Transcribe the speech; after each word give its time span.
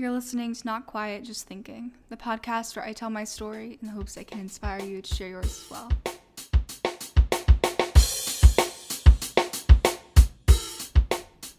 You're 0.00 0.12
listening 0.12 0.54
to 0.54 0.64
Not 0.64 0.86
Quiet, 0.86 1.24
Just 1.24 1.48
Thinking, 1.48 1.90
the 2.08 2.16
podcast 2.16 2.76
where 2.76 2.84
I 2.84 2.92
tell 2.92 3.10
my 3.10 3.24
story 3.24 3.80
in 3.82 3.88
the 3.88 3.92
hopes 3.92 4.16
I 4.16 4.22
can 4.22 4.38
inspire 4.38 4.80
you 4.80 5.02
to 5.02 5.12
share 5.12 5.28
yours 5.28 5.46
as 5.46 5.68
well. 5.68 5.90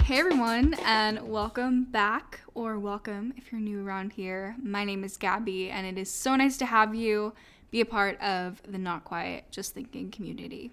Hey 0.06 0.20
everyone, 0.20 0.74
and 0.86 1.28
welcome 1.28 1.84
back, 1.84 2.40
or 2.56 2.80
welcome 2.80 3.34
if 3.36 3.52
you're 3.52 3.60
new 3.60 3.86
around 3.86 4.14
here. 4.14 4.56
My 4.64 4.86
name 4.86 5.04
is 5.04 5.18
Gabby, 5.18 5.70
and 5.70 5.86
it 5.86 5.98
is 5.98 6.10
so 6.10 6.38
nice 6.38 6.56
to 6.60 6.66
have 6.66 6.96
you 6.96 7.34
be 7.72 7.82
a 7.82 7.86
part 7.86 8.18
of 8.22 8.62
the 8.66 8.78
Not 8.78 9.04
Quiet, 9.04 9.52
Just 9.52 9.74
Thinking 9.74 10.12
community. 10.12 10.72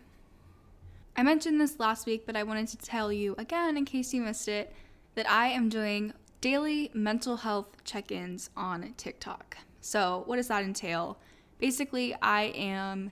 I 1.16 1.24
mentioned 1.24 1.60
this 1.60 1.80
last 1.80 2.06
week, 2.06 2.26
but 2.26 2.36
I 2.36 2.44
wanted 2.44 2.68
to 2.68 2.76
tell 2.76 3.12
you 3.12 3.34
again, 3.36 3.76
in 3.76 3.84
case 3.84 4.14
you 4.14 4.22
missed 4.22 4.46
it, 4.46 4.72
that 5.16 5.28
I 5.28 5.48
am 5.48 5.68
doing 5.68 6.12
daily 6.46 6.88
mental 6.94 7.38
health 7.38 7.66
check 7.82 8.12
ins 8.12 8.50
on 8.56 8.94
TikTok. 8.96 9.56
So, 9.80 10.22
what 10.26 10.36
does 10.36 10.46
that 10.46 10.62
entail? 10.62 11.18
Basically, 11.58 12.14
I 12.22 12.52
am 12.54 13.10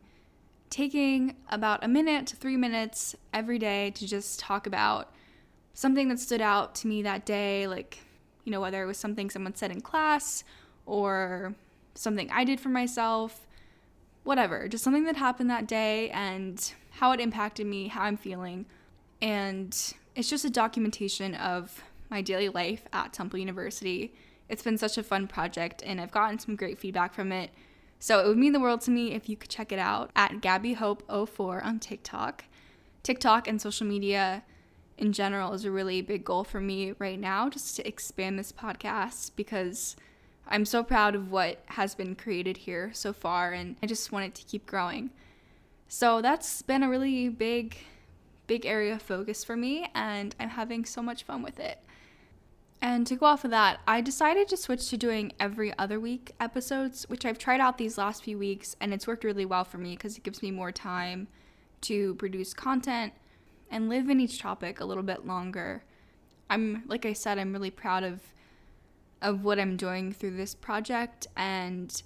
taking 0.70 1.34
about 1.48 1.82
a 1.82 1.88
minute 1.88 2.28
to 2.28 2.36
three 2.36 2.56
minutes 2.56 3.16
every 3.32 3.58
day 3.58 3.90
to 3.96 4.06
just 4.06 4.38
talk 4.38 4.68
about 4.68 5.12
something 5.72 6.08
that 6.10 6.20
stood 6.20 6.40
out 6.40 6.76
to 6.76 6.86
me 6.86 7.02
that 7.02 7.26
day, 7.26 7.66
like, 7.66 7.98
you 8.44 8.52
know, 8.52 8.60
whether 8.60 8.80
it 8.84 8.86
was 8.86 8.98
something 8.98 9.28
someone 9.28 9.56
said 9.56 9.72
in 9.72 9.80
class 9.80 10.44
or 10.86 11.56
something 11.96 12.30
I 12.30 12.44
did 12.44 12.60
for 12.60 12.68
myself, 12.68 13.48
whatever, 14.22 14.68
just 14.68 14.84
something 14.84 15.06
that 15.06 15.16
happened 15.16 15.50
that 15.50 15.66
day 15.66 16.08
and 16.10 16.72
how 16.90 17.10
it 17.10 17.18
impacted 17.18 17.66
me, 17.66 17.88
how 17.88 18.02
I'm 18.02 18.16
feeling. 18.16 18.66
And 19.20 19.76
it's 20.14 20.30
just 20.30 20.44
a 20.44 20.50
documentation 20.50 21.34
of 21.34 21.82
my 22.14 22.22
daily 22.22 22.48
life 22.48 22.86
at 22.92 23.12
Temple 23.12 23.40
University. 23.40 24.14
It's 24.48 24.62
been 24.62 24.78
such 24.78 24.96
a 24.96 25.02
fun 25.02 25.26
project, 25.26 25.82
and 25.84 26.00
I've 26.00 26.12
gotten 26.12 26.38
some 26.38 26.54
great 26.54 26.78
feedback 26.78 27.12
from 27.12 27.32
it. 27.32 27.50
So 27.98 28.20
it 28.20 28.28
would 28.28 28.38
mean 28.38 28.52
the 28.52 28.60
world 28.60 28.82
to 28.82 28.92
me 28.92 29.14
if 29.14 29.28
you 29.28 29.36
could 29.36 29.50
check 29.50 29.72
it 29.72 29.80
out 29.80 30.12
at 30.14 30.40
GabbyHope04 30.40 31.64
on 31.64 31.80
TikTok. 31.80 32.44
TikTok 33.02 33.48
and 33.48 33.60
social 33.60 33.84
media 33.84 34.44
in 34.96 35.12
general 35.12 35.54
is 35.54 35.64
a 35.64 35.72
really 35.72 36.02
big 36.02 36.24
goal 36.24 36.44
for 36.44 36.60
me 36.60 36.94
right 37.00 37.18
now, 37.18 37.48
just 37.48 37.74
to 37.76 37.88
expand 37.88 38.38
this 38.38 38.52
podcast 38.52 39.32
because 39.34 39.96
I'm 40.46 40.64
so 40.64 40.84
proud 40.84 41.16
of 41.16 41.32
what 41.32 41.64
has 41.66 41.96
been 41.96 42.14
created 42.14 42.58
here 42.58 42.92
so 42.94 43.12
far, 43.12 43.52
and 43.52 43.74
I 43.82 43.86
just 43.86 44.12
want 44.12 44.26
it 44.26 44.36
to 44.36 44.44
keep 44.44 44.66
growing. 44.66 45.10
So 45.88 46.22
that's 46.22 46.62
been 46.62 46.84
a 46.84 46.88
really 46.88 47.28
big, 47.28 47.76
big 48.46 48.66
area 48.66 48.94
of 48.94 49.02
focus 49.02 49.42
for 49.42 49.56
me, 49.56 49.90
and 49.96 50.32
I'm 50.38 50.50
having 50.50 50.84
so 50.84 51.02
much 51.02 51.24
fun 51.24 51.42
with 51.42 51.58
it. 51.58 51.80
And 52.80 53.06
to 53.06 53.16
go 53.16 53.26
off 53.26 53.44
of 53.44 53.50
that, 53.50 53.80
I 53.86 54.00
decided 54.00 54.48
to 54.48 54.56
switch 54.56 54.90
to 54.90 54.96
doing 54.96 55.32
every 55.40 55.76
other 55.78 55.98
week 55.98 56.32
episodes, 56.38 57.08
which 57.08 57.24
I've 57.24 57.38
tried 57.38 57.60
out 57.60 57.78
these 57.78 57.96
last 57.96 58.22
few 58.22 58.38
weeks, 58.38 58.76
and 58.80 58.92
it's 58.92 59.06
worked 59.06 59.24
really 59.24 59.46
well 59.46 59.64
for 59.64 59.78
me 59.78 59.96
because 59.96 60.16
it 60.16 60.22
gives 60.22 60.42
me 60.42 60.50
more 60.50 60.70
time 60.70 61.28
to 61.82 62.14
produce 62.16 62.52
content 62.52 63.12
and 63.70 63.88
live 63.88 64.08
in 64.08 64.20
each 64.20 64.38
topic 64.38 64.80
a 64.80 64.84
little 64.84 65.02
bit 65.02 65.26
longer. 65.26 65.82
I'm 66.50 66.82
like 66.86 67.06
I 67.06 67.12
said, 67.12 67.38
I'm 67.38 67.52
really 67.52 67.70
proud 67.70 68.04
of 68.04 68.20
of 69.22 69.42
what 69.42 69.58
I'm 69.58 69.76
doing 69.76 70.12
through 70.12 70.36
this 70.36 70.54
project 70.54 71.26
and 71.36 72.02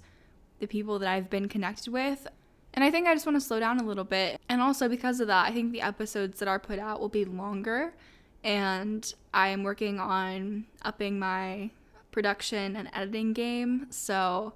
the 0.59 0.67
people 0.67 0.99
that 0.99 1.09
I've 1.09 1.29
been 1.29 1.49
connected 1.49 1.91
with. 1.91 2.25
And 2.73 2.83
I 2.83 2.91
think 2.91 3.07
I 3.07 3.13
just 3.13 3.25
want 3.25 3.35
to 3.35 3.41
slow 3.41 3.59
down 3.59 3.79
a 3.79 3.83
little 3.83 4.03
bit. 4.05 4.39
And 4.47 4.61
also 4.61 4.87
because 4.87 5.19
of 5.19 5.27
that, 5.27 5.47
I 5.47 5.51
think 5.51 5.71
the 5.71 5.81
episodes 5.81 6.39
that 6.39 6.47
are 6.47 6.59
put 6.59 6.79
out 6.79 6.99
will 7.01 7.09
be 7.09 7.25
longer 7.25 7.93
and 8.43 9.13
I 9.33 9.49
am 9.49 9.63
working 9.63 9.99
on 9.99 10.65
upping 10.81 11.19
my 11.19 11.71
production 12.11 12.75
and 12.75 12.89
editing 12.93 13.33
game. 13.33 13.87
So 13.89 14.53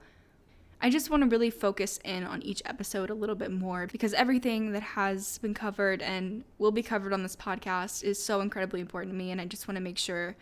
I 0.81 0.89
just 0.89 1.09
want 1.09 1.23
to 1.23 1.29
really 1.29 1.49
focus 1.49 1.99
in 2.03 2.23
on 2.23 2.41
each 2.41 2.61
episode 2.65 3.09
a 3.09 3.13
little 3.13 3.35
bit 3.35 3.51
more 3.51 3.87
because 3.87 4.13
everything 4.13 4.73
that 4.73 4.83
has 4.83 5.37
been 5.37 5.53
covered 5.53 6.01
and 6.01 6.43
will 6.57 6.71
be 6.71 6.83
covered 6.83 7.13
on 7.13 7.23
this 7.23 7.35
podcast 7.35 8.03
is 8.03 8.21
so 8.21 8.41
incredibly 8.41 8.81
important 8.81 9.13
to 9.13 9.17
me. 9.17 9.31
And 9.31 9.39
I 9.39 9.45
just 9.45 9.67
want 9.67 9.77
to 9.77 9.81
make 9.81 9.97
sure 9.97 10.35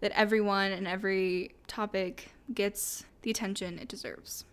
that 0.00 0.12
everyone 0.12 0.72
and 0.72 0.86
every 0.86 1.54
topic 1.66 2.32
gets 2.52 3.04
the 3.22 3.30
attention 3.30 3.78
it 3.78 3.88
deserves. 3.88 4.44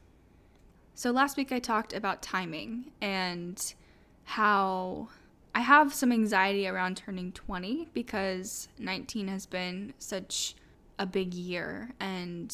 So 0.94 1.12
last 1.12 1.36
week 1.36 1.52
I 1.52 1.60
talked 1.60 1.92
about 1.92 2.22
timing 2.22 2.92
and 3.02 3.74
how 4.24 5.10
I 5.56 5.62
have 5.62 5.94
some 5.94 6.12
anxiety 6.12 6.68
around 6.68 6.98
turning 6.98 7.32
20 7.32 7.88
because 7.94 8.68
19 8.78 9.30
has 9.30 9.46
been 9.46 9.94
such 10.00 10.54
a 11.00 11.06
big 11.06 11.34
year 11.34 11.92
and 12.02 12.54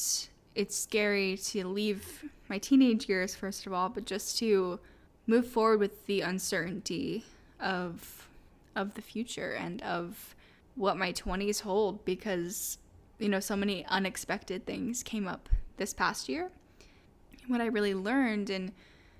it's 0.54 0.76
scary 0.76 1.36
to 1.38 1.68
leave 1.68 2.26
my 2.48 2.60
teenage 2.60 3.10
years 3.10 3.34
first 3.34 3.66
of 3.66 3.74
all, 3.74 3.90
but 3.90 4.06
just 4.06 4.38
to 4.38 4.80
move 5.26 5.48
forward 5.48 5.80
with 5.80 6.06
the 6.06 6.22
uncertainty 6.22 7.26
of 7.60 8.28
of 8.76 8.94
the 8.94 9.02
future 9.02 9.54
and 9.54 9.82
of 9.82 10.36
what 10.76 10.96
my 10.96 11.12
20s 11.12 11.62
hold 11.62 12.06
because 12.06 12.78
you 13.18 13.28
know 13.28 13.40
so 13.40 13.56
many 13.56 13.84
unexpected 13.88 14.66
things 14.68 15.02
came 15.02 15.28
up 15.28 15.50
this 15.78 15.92
past 15.92 16.30
year. 16.30 16.52
What 17.48 17.62
I 17.62 17.66
really 17.66 17.96
learned 17.96 18.52
and 18.52 18.72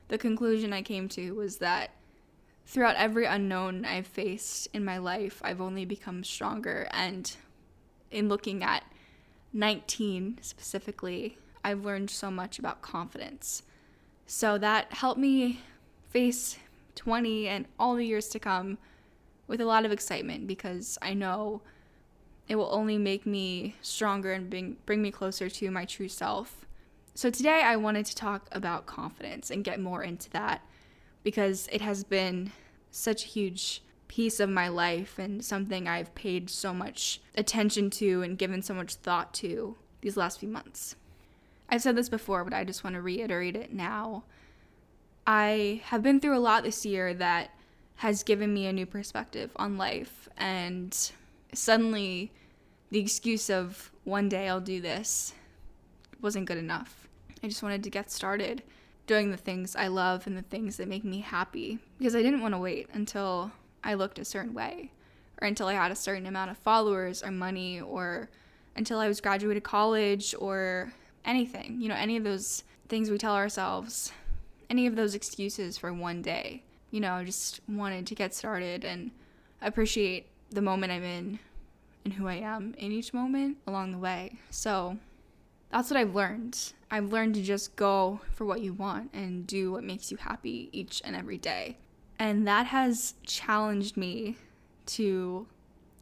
the 0.08 0.20
conclusion 0.20 0.72
I 0.72 0.84
came 0.84 1.10
to 1.10 1.32
was 1.32 1.58
that 1.58 1.96
throughout 2.72 2.96
every 2.96 3.26
unknown 3.26 3.84
I've 3.84 4.08
faced 4.08 4.70
in 4.74 4.86
my 4.86 4.98
life, 4.98 5.42
I've 5.44 5.60
only 5.60 5.84
become 5.84 6.24
stronger. 6.24 6.88
And 6.92 7.30
in 8.12 8.30
looking 8.30 8.64
at 8.64 8.84
19 9.52 10.38
specifically, 10.40 11.38
I've 11.66 11.84
learned 11.84 12.10
so 12.10 12.32
much 12.32 12.60
about 12.60 12.82
confidence. 12.82 13.64
So 14.26 14.58
that 14.58 14.94
helped 14.94 15.20
me 15.20 15.60
face 16.12 16.58
20 16.96 17.50
and 17.50 17.66
all 17.78 17.96
the 17.96 18.06
years 18.06 18.30
to 18.30 18.40
come 18.40 18.78
with 19.48 19.60
a 19.60 19.66
lot 19.66 19.84
of 19.84 19.92
excitement 19.92 20.48
because 20.48 20.98
I 21.02 21.14
know 21.14 21.62
it 22.48 22.56
will 22.56 22.74
only 22.74 22.98
make 22.98 23.26
me 23.26 23.76
stronger 23.82 24.32
and 24.32 24.50
bring, 24.50 24.78
bring 24.86 25.02
me 25.02 25.12
closer 25.12 25.50
to 25.50 25.72
my 25.72 25.84
true 25.84 26.08
self. 26.08 26.66
So 27.16 27.30
today 27.30 27.64
I 27.64 27.76
wanted 27.76 28.06
to 28.06 28.16
talk 28.16 28.48
about 28.54 28.86
confidence 28.86 29.52
and 29.52 29.62
get 29.62 29.82
more 29.82 30.04
into 30.04 30.30
that 30.30 30.62
because 31.24 31.68
it 31.72 31.82
has 31.82 32.04
been 32.04 32.52
such 32.90 33.26
a 33.26 33.28
huge 33.28 33.82
piece 34.08 34.40
of 34.40 34.50
my 34.50 34.68
life 34.68 35.18
and 35.18 35.44
something 35.44 35.88
I've 35.88 36.14
paid 36.16 36.50
so 36.50 36.74
much 36.74 37.22
attention 37.36 37.90
to 37.92 38.22
and 38.22 38.38
given 38.38 38.62
so 38.62 38.74
much 38.74 38.96
thought 38.96 39.34
to 39.36 39.78
these 40.02 40.18
last 40.18 40.40
few 40.40 40.50
months. 40.50 40.96
I've 41.70 41.82
said 41.82 41.96
this 41.96 42.10
before, 42.10 42.44
but 42.44 42.54
I 42.54 42.66
just 42.66 42.84
want 42.84 42.96
to 42.96 43.02
reiterate 43.02 43.56
it 43.56 43.74
now. 43.74 44.24
I 45.26 45.82
have 45.86 46.04
been 46.04 46.20
through 46.20 46.38
a 46.38 46.40
lot 46.40 46.64
this 46.64 46.86
year 46.86 47.14
that 47.14 47.52
has 47.96 48.24
given 48.24 48.54
me 48.54 48.66
a 48.66 48.74
new 48.74 48.86
perspective 48.86 49.52
on 49.56 49.78
life, 49.78 50.28
and 50.38 51.12
suddenly 51.54 52.32
the 52.90 53.00
excuse 53.00 53.50
of 53.50 53.92
one 54.04 54.28
day 54.28 54.50
I'll 54.50 54.60
do 54.60 54.82
this 54.82 55.34
wasn't 56.22 56.46
good 56.46 56.58
enough. 56.58 57.08
I 57.44 57.48
just 57.48 57.64
wanted 57.64 57.84
to 57.84 57.90
get 57.90 58.12
started 58.12 58.62
doing 59.08 59.32
the 59.32 59.38
things 59.38 59.76
I 59.76 59.88
love 59.88 60.28
and 60.28 60.38
the 60.38 60.42
things 60.44 60.78
that 60.78 60.88
make 60.88 61.04
me 61.04 61.20
happy 61.20 61.80
because 61.98 62.16
I 62.16 62.22
didn't 62.22 62.42
want 62.42 62.54
to 62.54 62.60
wait 62.60 62.88
until 62.94 63.52
I 63.84 63.96
looked 63.96 64.20
a 64.20 64.26
certain 64.26 64.54
way 64.54 64.92
or 65.42 65.48
until 65.48 65.68
I 65.68 65.74
had 65.74 65.92
a 65.92 65.96
certain 65.96 66.26
amount 66.28 66.52
of 66.52 66.58
followers 66.58 67.24
or 67.24 67.32
money 67.32 67.82
or 67.82 68.30
until 68.76 69.00
I 69.00 69.08
was 69.08 69.20
graduated 69.20 69.64
college 69.64 70.36
or 70.40 70.94
anything. 71.26 71.82
You 71.82 71.90
know, 71.90 71.96
any 71.96 72.18
of 72.18 72.24
those 72.24 72.64
things 72.88 73.10
we 73.10 73.18
tell 73.18 73.36
ourselves, 73.36 74.12
any 74.70 74.88
of 74.88 74.96
those 74.96 75.16
excuses 75.16 75.78
for 75.78 75.94
one 75.94 76.22
day. 76.22 76.64
You 76.92 77.00
know, 77.00 77.14
I 77.14 77.24
just 77.24 77.62
wanted 77.68 78.06
to 78.08 78.16
get 78.16 78.34
started 78.34 78.84
and 78.84 79.12
appreciate 79.62 80.28
the 80.50 80.62
moment 80.62 80.92
I'm 80.92 81.04
in 81.04 81.40
and 82.04 82.14
who 82.14 82.28
I 82.28 82.36
am 82.36 82.76
in 82.78 82.92
each 82.92 83.14
moment 83.14 83.58
along 83.66 83.92
the 83.92 83.98
way. 83.98 84.40
So 84.50 84.98
that's 85.72 85.90
what 85.90 85.98
I've 85.98 86.16
learned. 86.16 86.74
I've 86.90 87.12
learned 87.12 87.36
to 87.36 87.42
just 87.42 87.76
go 87.76 88.20
for 88.34 88.46
what 88.46 88.62
you 88.62 88.74
want 88.74 89.12
and 89.14 89.48
do 89.48 89.72
what 89.72 89.84
makes 89.84 90.12
you 90.12 90.18
happy 90.18 90.70
each 90.74 91.02
and 91.06 91.16
every 91.16 91.38
day. 91.38 91.78
And 92.20 92.46
that 92.48 92.68
has 92.68 93.16
challenged 93.26 93.96
me 93.96 94.36
to 94.88 95.48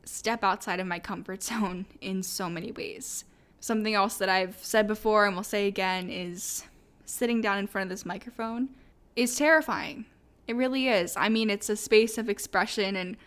step 0.04 0.44
outside 0.44 0.80
of 0.80 0.88
my 0.88 1.00
comfort 1.00 1.44
zone 1.44 1.86
in 2.02 2.24
so 2.24 2.50
many 2.50 2.72
ways. 2.72 3.26
Something 3.60 3.94
else 3.94 4.18
that 4.18 4.30
I've 4.30 4.58
said 4.64 4.88
before 4.88 5.26
and 5.26 5.36
will 5.36 5.44
say 5.44 5.68
again 5.68 6.10
is 6.10 6.64
sitting 7.06 7.42
down 7.42 7.58
in 7.58 7.68
front 7.68 7.84
of 7.84 7.90
this 7.90 8.06
microphone 8.06 8.70
is 9.16 9.36
terrifying. 9.36 10.06
It 10.48 10.56
really 10.56 10.88
is. 10.88 11.16
I 11.16 11.30
mean, 11.30 11.50
it's 11.50 11.70
a 11.70 11.76
space 11.76 12.18
of 12.18 12.30
expression 12.30 12.96
and 12.96 13.18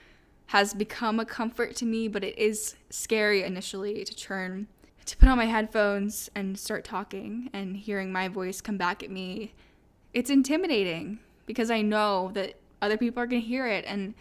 has 0.47 0.75
become 0.75 1.21
a 1.21 1.25
comfort 1.25 1.77
to 1.77 1.85
me, 1.85 2.09
but 2.09 2.25
it 2.25 2.37
is 2.39 2.75
scary 2.91 3.43
initially 3.43 4.05
to 4.05 4.17
turn 4.17 4.67
to 5.07 5.17
put 5.17 5.29
on 5.29 5.39
my 5.39 5.47
headphones 5.47 6.31
and 6.35 6.59
start 6.59 6.85
talking 6.85 7.51
and 7.53 7.77
hearing 7.77 8.13
my 8.13 8.29
voice 8.29 8.61
come 8.61 8.77
back 8.77 9.03
at 9.03 9.11
me, 9.11 9.55
it's 10.15 10.31
intimidating 10.31 11.19
because 11.47 11.71
I 11.71 11.83
know 11.83 12.31
that 12.35 12.55
other 12.81 12.97
people 12.97 13.23
are 13.23 13.27
going 13.27 13.43
to 13.43 13.49
hear 13.49 13.67
it 13.67 13.85
and 13.87 14.15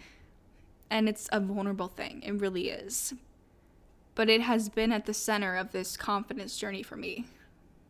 and 0.90 1.08
it's 1.10 1.30
a 1.32 1.40
vulnerable 1.40 1.88
thing. 1.88 2.22
It 2.24 2.34
really 2.34 2.70
is. 2.70 3.14
but 4.16 4.30
it 4.30 4.42
has 4.42 4.70
been 4.70 4.92
at 4.92 5.06
the 5.06 5.14
center 5.14 5.56
of 5.56 5.72
this 5.72 5.98
confidence 5.98 6.58
journey 6.58 6.84
for 6.84 6.96
me. 6.96 7.26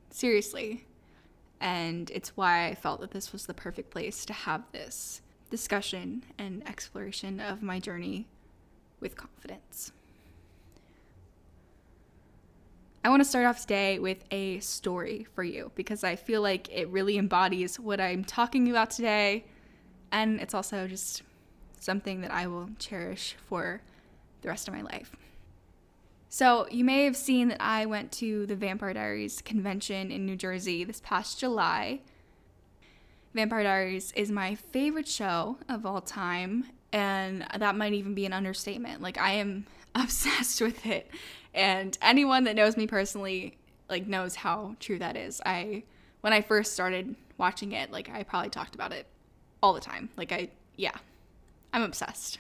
Seriously. 0.09 0.85
And 1.59 2.09
it's 2.11 2.35
why 2.37 2.67
I 2.67 2.75
felt 2.75 3.01
that 3.01 3.11
this 3.11 3.31
was 3.31 3.45
the 3.45 3.53
perfect 3.53 3.91
place 3.91 4.25
to 4.25 4.33
have 4.33 4.63
this 4.71 5.21
discussion 5.49 6.23
and 6.37 6.67
exploration 6.67 7.39
of 7.39 7.61
my 7.61 7.79
journey 7.79 8.27
with 8.99 9.15
confidence. 9.15 9.91
I 13.03 13.09
want 13.09 13.21
to 13.21 13.27
start 13.27 13.47
off 13.47 13.59
today 13.61 13.97
with 13.97 14.23
a 14.29 14.59
story 14.59 15.25
for 15.33 15.43
you 15.43 15.71
because 15.73 16.03
I 16.03 16.15
feel 16.15 16.41
like 16.43 16.69
it 16.71 16.87
really 16.89 17.17
embodies 17.17 17.79
what 17.79 17.99
I'm 17.99 18.23
talking 18.23 18.69
about 18.69 18.91
today. 18.91 19.45
And 20.11 20.39
it's 20.39 20.53
also 20.53 20.87
just 20.87 21.23
something 21.79 22.21
that 22.21 22.31
I 22.31 22.45
will 22.45 22.69
cherish 22.77 23.35
for 23.47 23.81
the 24.43 24.49
rest 24.49 24.67
of 24.67 24.75
my 24.75 24.81
life. 24.81 25.15
So, 26.29 26.67
you 26.69 26.85
may 26.85 27.03
have 27.05 27.17
seen 27.17 27.49
that 27.49 27.61
I 27.61 27.85
went 27.85 28.11
to 28.13 28.45
the 28.45 28.55
Vampire 28.55 28.93
Diaries 28.93 29.41
convention 29.41 30.11
in 30.11 30.25
New 30.25 30.37
Jersey 30.37 30.83
this 30.83 31.01
past 31.03 31.39
July. 31.39 32.01
Vampire 33.33 33.63
Diaries 33.63 34.13
is 34.15 34.31
my 34.31 34.55
favorite 34.55 35.09
show 35.09 35.57
of 35.67 35.85
all 35.85 35.99
time, 35.99 36.67
and 36.93 37.45
that 37.57 37.75
might 37.75 37.91
even 37.93 38.13
be 38.13 38.25
an 38.25 38.31
understatement. 38.31 39.01
Like, 39.01 39.17
I 39.17 39.31
am 39.33 39.65
obsessed 39.95 40.61
with 40.61 40.85
it 40.85 41.11
and 41.53 41.97
anyone 42.01 42.45
that 42.45 42.55
knows 42.55 42.77
me 42.77 42.87
personally 42.87 43.57
like 43.89 44.07
knows 44.07 44.35
how 44.35 44.75
true 44.79 44.99
that 44.99 45.15
is. 45.17 45.41
I 45.45 45.83
when 46.21 46.33
I 46.33 46.41
first 46.41 46.73
started 46.73 47.15
watching 47.37 47.73
it, 47.73 47.91
like 47.91 48.09
I 48.09 48.23
probably 48.23 48.49
talked 48.49 48.75
about 48.75 48.93
it 48.93 49.05
all 49.61 49.73
the 49.73 49.81
time. 49.81 50.09
Like 50.17 50.31
I 50.31 50.49
yeah. 50.75 50.97
I'm 51.73 51.83
obsessed. 51.83 52.39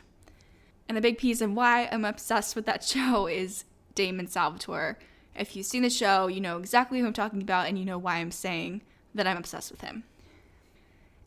And 0.87 0.97
the 0.97 1.01
big 1.01 1.17
piece 1.17 1.41
of 1.41 1.53
why 1.53 1.87
I'm 1.91 2.05
obsessed 2.05 2.55
with 2.55 2.65
that 2.65 2.83
show 2.83 3.27
is 3.27 3.65
Damon 3.95 4.27
Salvatore. 4.27 4.97
If 5.35 5.55
you've 5.55 5.65
seen 5.65 5.83
the 5.83 5.89
show, 5.89 6.27
you 6.27 6.41
know 6.41 6.57
exactly 6.57 6.99
who 6.99 7.07
I'm 7.07 7.13
talking 7.13 7.41
about 7.41 7.67
and 7.67 7.79
you 7.79 7.85
know 7.85 7.97
why 7.97 8.17
I'm 8.17 8.31
saying 8.31 8.81
that 9.15 9.27
I'm 9.27 9.37
obsessed 9.37 9.71
with 9.71 9.81
him. 9.81 10.03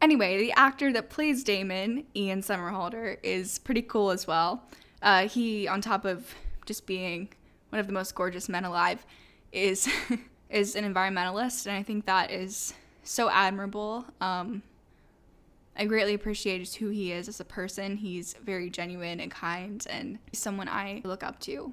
Anyway, 0.03 0.37
the 0.37 0.53
actor 0.53 0.93
that 0.93 1.09
plays 1.09 1.43
Damon, 1.43 2.05
Ian 2.15 2.43
Somerhalder, 2.43 3.17
is 3.23 3.59
pretty 3.59 3.81
cool 3.81 4.11
as 4.11 4.27
well. 4.27 4.63
Uh, 5.01 5.29
he, 5.29 5.67
on 5.67 5.81
top 5.81 6.05
of 6.05 6.35
just 6.67 6.87
being 6.87 7.31
one 7.75 7.81
of 7.81 7.89
the 7.89 7.93
most 7.93 8.15
gorgeous 8.15 8.49
men 8.49 8.65
alive, 8.65 9.05
is 9.51 9.89
is 10.49 10.77
an 10.77 10.85
environmentalist, 10.85 11.67
and 11.67 11.75
I 11.75 11.83
think 11.83 12.07
that 12.07 12.31
is 12.31 12.73
so 13.03 13.29
admirable. 13.29 14.05
Um, 14.21 14.63
I 15.77 15.85
greatly 15.87 16.15
appreciate 16.15 16.73
who 16.75 16.91
he 16.91 17.11
is 17.11 17.29
as 17.29 17.41
a 17.41 17.45
person. 17.45 17.97
He's 17.97 18.37
very 18.45 18.71
genuine 18.71 19.19
and 19.19 19.29
kind, 19.29 19.85
and 19.91 20.21
someone 20.33 20.69
I 20.69 21.03
look 21.03 21.25
up 21.25 21.41
to. 21.41 21.73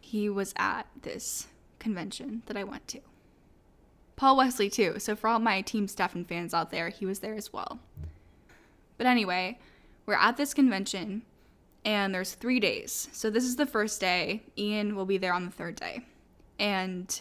He 0.00 0.28
was 0.28 0.54
at 0.56 0.86
this 1.02 1.48
convention 1.80 2.42
that 2.46 2.56
I 2.56 2.62
went 2.62 2.86
to. 2.86 3.00
Paul 4.14 4.36
Wesley, 4.36 4.70
too. 4.70 5.00
So, 5.00 5.16
for 5.16 5.26
all 5.26 5.40
my 5.40 5.60
Team 5.60 5.88
Stefan 5.88 6.24
fans 6.24 6.54
out 6.54 6.70
there, 6.70 6.88
he 6.88 7.04
was 7.04 7.18
there 7.18 7.34
as 7.34 7.52
well. 7.52 7.80
But 8.96 9.08
anyway, 9.08 9.58
we're 10.06 10.14
at 10.14 10.36
this 10.36 10.54
convention, 10.54 11.22
and 11.86 12.12
there's 12.12 12.34
three 12.34 12.58
days. 12.58 13.08
So 13.12 13.30
this 13.30 13.44
is 13.44 13.54
the 13.54 13.64
first 13.64 14.00
day. 14.00 14.42
Ian 14.58 14.96
will 14.96 15.06
be 15.06 15.18
there 15.18 15.32
on 15.32 15.44
the 15.44 15.52
third 15.52 15.76
day. 15.76 16.04
And 16.58 17.18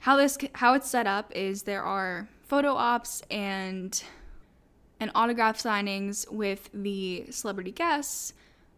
how 0.00 0.16
this 0.16 0.36
how 0.52 0.74
it's 0.74 0.88
set 0.88 1.06
up 1.06 1.32
is 1.34 1.62
there 1.62 1.82
are 1.82 2.28
photo 2.42 2.74
ops 2.74 3.22
and 3.30 4.04
and 5.00 5.10
autograph 5.14 5.58
signings 5.58 6.30
with 6.30 6.68
the 6.74 7.24
celebrity 7.30 7.72
guests, 7.72 8.34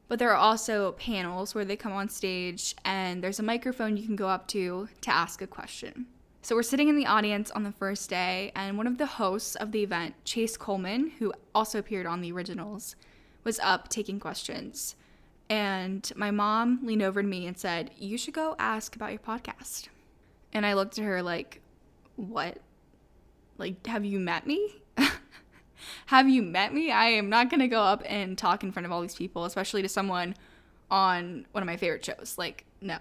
but 0.08 0.18
there 0.18 0.30
are 0.30 0.36
also 0.36 0.92
panels 0.92 1.54
where 1.54 1.64
they 1.64 1.76
come 1.76 1.92
on 1.92 2.08
stage 2.08 2.74
and 2.84 3.22
there's 3.22 3.40
a 3.40 3.42
microphone 3.42 3.96
you 3.96 4.06
can 4.06 4.16
go 4.16 4.28
up 4.28 4.46
to 4.48 4.88
to 5.00 5.10
ask 5.10 5.42
a 5.42 5.46
question. 5.46 6.06
So 6.42 6.54
we're 6.54 6.62
sitting 6.62 6.88
in 6.88 6.96
the 6.96 7.06
audience 7.06 7.50
on 7.50 7.64
the 7.64 7.72
first 7.72 8.08
day, 8.08 8.52
and 8.54 8.76
one 8.76 8.86
of 8.86 8.98
the 8.98 9.06
hosts 9.06 9.56
of 9.56 9.72
the 9.72 9.82
event, 9.82 10.14
Chase 10.24 10.56
Coleman, 10.56 11.10
who 11.18 11.32
also 11.52 11.80
appeared 11.80 12.06
on 12.06 12.20
the 12.20 12.30
originals, 12.30 12.94
was 13.42 13.58
up 13.58 13.88
taking 13.88 14.20
questions. 14.20 14.94
And 15.48 16.10
my 16.16 16.30
mom 16.30 16.80
leaned 16.82 17.02
over 17.02 17.22
to 17.22 17.28
me 17.28 17.46
and 17.46 17.56
said, 17.56 17.90
You 17.96 18.18
should 18.18 18.34
go 18.34 18.56
ask 18.58 18.96
about 18.96 19.10
your 19.10 19.20
podcast. 19.20 19.88
And 20.52 20.66
I 20.66 20.74
looked 20.74 20.98
at 20.98 21.04
her 21.04 21.22
like, 21.22 21.60
What? 22.16 22.58
Like, 23.58 23.86
have 23.86 24.04
you 24.04 24.18
met 24.18 24.46
me? 24.46 24.82
have 26.06 26.28
you 26.28 26.42
met 26.42 26.74
me? 26.74 26.90
I 26.90 27.06
am 27.06 27.28
not 27.28 27.48
going 27.48 27.60
to 27.60 27.68
go 27.68 27.80
up 27.80 28.02
and 28.06 28.36
talk 28.36 28.62
in 28.62 28.72
front 28.72 28.86
of 28.86 28.92
all 28.92 29.00
these 29.00 29.14
people, 29.14 29.44
especially 29.44 29.82
to 29.82 29.88
someone 29.88 30.34
on 30.90 31.46
one 31.52 31.62
of 31.62 31.66
my 31.66 31.76
favorite 31.76 32.04
shows. 32.04 32.34
Like, 32.36 32.64
no. 32.80 32.98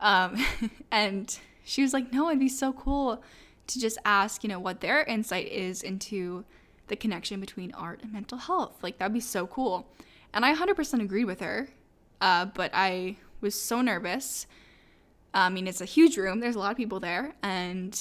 Um, 0.00 0.44
and 0.92 1.36
she 1.64 1.82
was 1.82 1.92
like, 1.92 2.12
No, 2.12 2.28
it'd 2.28 2.38
be 2.38 2.48
so 2.48 2.72
cool 2.72 3.22
to 3.66 3.80
just 3.80 3.98
ask, 4.04 4.42
you 4.44 4.48
know, 4.48 4.60
what 4.60 4.80
their 4.80 5.02
insight 5.04 5.48
is 5.48 5.82
into 5.82 6.44
the 6.88 6.96
connection 6.96 7.40
between 7.40 7.72
art 7.72 8.02
and 8.02 8.12
mental 8.12 8.38
health. 8.38 8.82
Like, 8.82 8.98
that'd 8.98 9.12
be 9.12 9.20
so 9.20 9.46
cool. 9.46 9.88
And 10.34 10.44
I 10.44 10.54
100% 10.54 11.00
agreed 11.00 11.24
with 11.24 11.40
her, 11.40 11.68
uh, 12.20 12.46
but 12.46 12.70
I 12.74 13.16
was 13.40 13.54
so 13.54 13.82
nervous. 13.82 14.46
I 15.34 15.48
mean, 15.48 15.66
it's 15.66 15.80
a 15.80 15.86
huge 15.86 16.16
room, 16.16 16.40
there's 16.40 16.56
a 16.56 16.58
lot 16.58 16.70
of 16.70 16.76
people 16.76 17.00
there, 17.00 17.34
and 17.42 17.98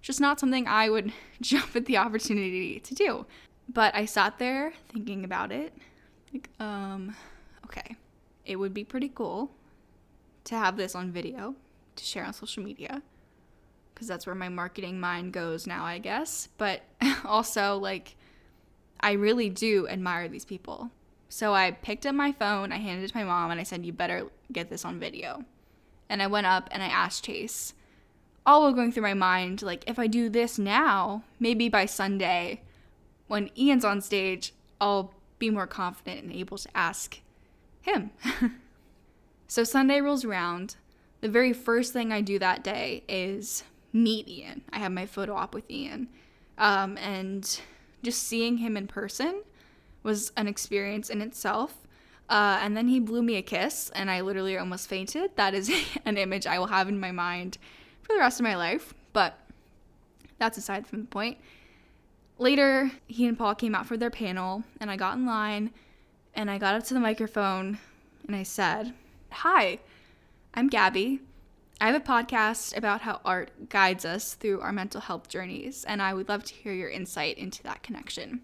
just 0.00 0.20
not 0.20 0.38
something 0.38 0.66
I 0.68 0.90
would 0.90 1.12
jump 1.40 1.74
at 1.74 1.86
the 1.86 1.96
opportunity 1.96 2.80
to 2.80 2.94
do. 2.94 3.26
But 3.68 3.94
I 3.94 4.04
sat 4.04 4.38
there 4.38 4.72
thinking 4.92 5.24
about 5.24 5.50
it. 5.50 5.72
Like, 6.32 6.50
um, 6.60 7.16
okay, 7.64 7.96
it 8.44 8.56
would 8.56 8.74
be 8.74 8.84
pretty 8.84 9.10
cool 9.14 9.50
to 10.44 10.56
have 10.56 10.76
this 10.76 10.94
on 10.94 11.10
video 11.10 11.54
to 11.96 12.04
share 12.04 12.24
on 12.24 12.32
social 12.32 12.62
media 12.62 13.02
because 13.94 14.08
that's 14.08 14.26
where 14.26 14.34
my 14.34 14.48
marketing 14.48 15.00
mind 15.00 15.32
goes 15.32 15.66
now, 15.66 15.84
I 15.84 15.98
guess. 15.98 16.48
But 16.58 16.82
also, 17.24 17.78
like, 17.78 18.16
I 19.00 19.12
really 19.12 19.48
do 19.48 19.88
admire 19.88 20.28
these 20.28 20.44
people. 20.44 20.90
So 21.28 21.54
I 21.54 21.72
picked 21.72 22.06
up 22.06 22.14
my 22.14 22.32
phone, 22.32 22.72
I 22.72 22.76
handed 22.76 23.04
it 23.04 23.12
to 23.12 23.16
my 23.16 23.24
mom, 23.24 23.50
and 23.50 23.60
I 23.60 23.64
said, 23.64 23.84
You 23.84 23.92
better 23.92 24.28
get 24.52 24.70
this 24.70 24.84
on 24.84 25.00
video. 25.00 25.44
And 26.08 26.22
I 26.22 26.26
went 26.26 26.46
up 26.46 26.68
and 26.70 26.82
I 26.82 26.86
asked 26.86 27.24
Chase, 27.24 27.74
all 28.46 28.62
while 28.62 28.72
going 28.72 28.92
through 28.92 29.02
my 29.02 29.14
mind, 29.14 29.62
like, 29.62 29.84
if 29.86 29.98
I 29.98 30.06
do 30.06 30.28
this 30.28 30.58
now, 30.58 31.22
maybe 31.40 31.68
by 31.68 31.86
Sunday, 31.86 32.60
when 33.26 33.50
Ian's 33.56 33.84
on 33.84 34.00
stage, 34.00 34.52
I'll 34.80 35.14
be 35.38 35.50
more 35.50 35.66
confident 35.66 36.24
and 36.24 36.32
able 36.32 36.58
to 36.58 36.68
ask 36.76 37.20
him. 37.80 38.10
so 39.48 39.64
Sunday 39.64 40.00
rolls 40.00 40.24
around. 40.24 40.76
The 41.20 41.28
very 41.28 41.54
first 41.54 41.92
thing 41.92 42.12
I 42.12 42.20
do 42.20 42.38
that 42.38 42.62
day 42.62 43.02
is 43.08 43.64
meet 43.92 44.28
Ian. 44.28 44.62
I 44.72 44.78
have 44.78 44.92
my 44.92 45.06
photo 45.06 45.34
op 45.34 45.54
with 45.54 45.70
Ian. 45.70 46.08
Um, 46.58 46.98
and 46.98 47.60
just 48.02 48.22
seeing 48.22 48.58
him 48.58 48.76
in 48.76 48.86
person 48.86 49.42
was 50.04 50.30
an 50.36 50.46
experience 50.46 51.10
in 51.10 51.20
itself. 51.20 51.76
Uh, 52.28 52.58
and 52.62 52.76
then 52.76 52.88
he 52.88 53.00
blew 53.00 53.22
me 53.22 53.36
a 53.36 53.42
kiss, 53.42 53.90
and 53.94 54.10
I 54.10 54.20
literally 54.20 54.56
almost 54.56 54.88
fainted. 54.88 55.32
That 55.36 55.52
is 55.54 55.70
an 56.04 56.16
image 56.16 56.46
I 56.46 56.58
will 56.58 56.66
have 56.66 56.88
in 56.88 57.00
my 57.00 57.10
mind 57.10 57.58
for 58.02 58.12
the 58.12 58.20
rest 58.20 58.38
of 58.38 58.44
my 58.44 58.54
life, 58.54 58.94
but 59.12 59.38
that's 60.38 60.56
aside 60.56 60.86
from 60.86 61.00
the 61.00 61.06
point. 61.06 61.38
Later, 62.38 62.90
he 63.06 63.26
and 63.26 63.38
Paul 63.38 63.54
came 63.54 63.74
out 63.74 63.86
for 63.86 63.96
their 63.96 64.10
panel, 64.10 64.64
and 64.80 64.90
I 64.90 64.96
got 64.96 65.16
in 65.16 65.26
line, 65.26 65.70
and 66.34 66.50
I 66.50 66.58
got 66.58 66.74
up 66.74 66.84
to 66.84 66.94
the 66.94 67.00
microphone, 67.00 67.78
and 68.26 68.34
I 68.34 68.42
said, 68.42 68.94
Hi, 69.30 69.78
I'm 70.54 70.68
Gabby. 70.68 71.20
I 71.80 71.90
have 71.90 72.00
a 72.00 72.04
podcast 72.04 72.76
about 72.76 73.02
how 73.02 73.20
art 73.24 73.68
guides 73.68 74.04
us 74.04 74.34
through 74.34 74.60
our 74.60 74.72
mental 74.72 75.00
health 75.00 75.28
journeys, 75.28 75.84
and 75.84 76.00
I 76.00 76.14
would 76.14 76.28
love 76.28 76.44
to 76.44 76.54
hear 76.54 76.72
your 76.72 76.88
insight 76.88 77.36
into 77.36 77.62
that 77.64 77.82
connection. 77.82 78.40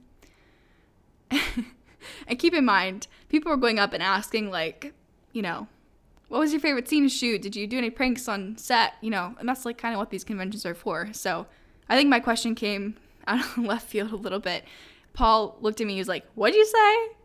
And 2.26 2.38
keep 2.38 2.54
in 2.54 2.64
mind, 2.64 3.06
people 3.28 3.50
were 3.50 3.56
going 3.56 3.78
up 3.78 3.92
and 3.92 4.02
asking, 4.02 4.50
like, 4.50 4.92
you 5.32 5.42
know, 5.42 5.68
what 6.28 6.38
was 6.38 6.52
your 6.52 6.60
favorite 6.60 6.88
scene 6.88 7.02
to 7.02 7.08
shoot? 7.08 7.42
Did 7.42 7.56
you 7.56 7.66
do 7.66 7.78
any 7.78 7.90
pranks 7.90 8.28
on 8.28 8.56
set? 8.56 8.94
You 9.00 9.10
know, 9.10 9.34
and 9.38 9.48
that's 9.48 9.64
like 9.64 9.78
kind 9.78 9.94
of 9.94 9.98
what 9.98 10.10
these 10.10 10.24
conventions 10.24 10.64
are 10.64 10.74
for. 10.74 11.08
So 11.12 11.46
I 11.88 11.96
think 11.96 12.08
my 12.08 12.20
question 12.20 12.54
came 12.54 12.96
out 13.26 13.40
of 13.40 13.58
left 13.58 13.88
field 13.88 14.12
a 14.12 14.16
little 14.16 14.38
bit. 14.38 14.64
Paul 15.12 15.58
looked 15.60 15.80
at 15.80 15.86
me, 15.86 15.94
he 15.94 15.98
was 15.98 16.08
like, 16.08 16.24
What'd 16.34 16.56
you 16.56 16.66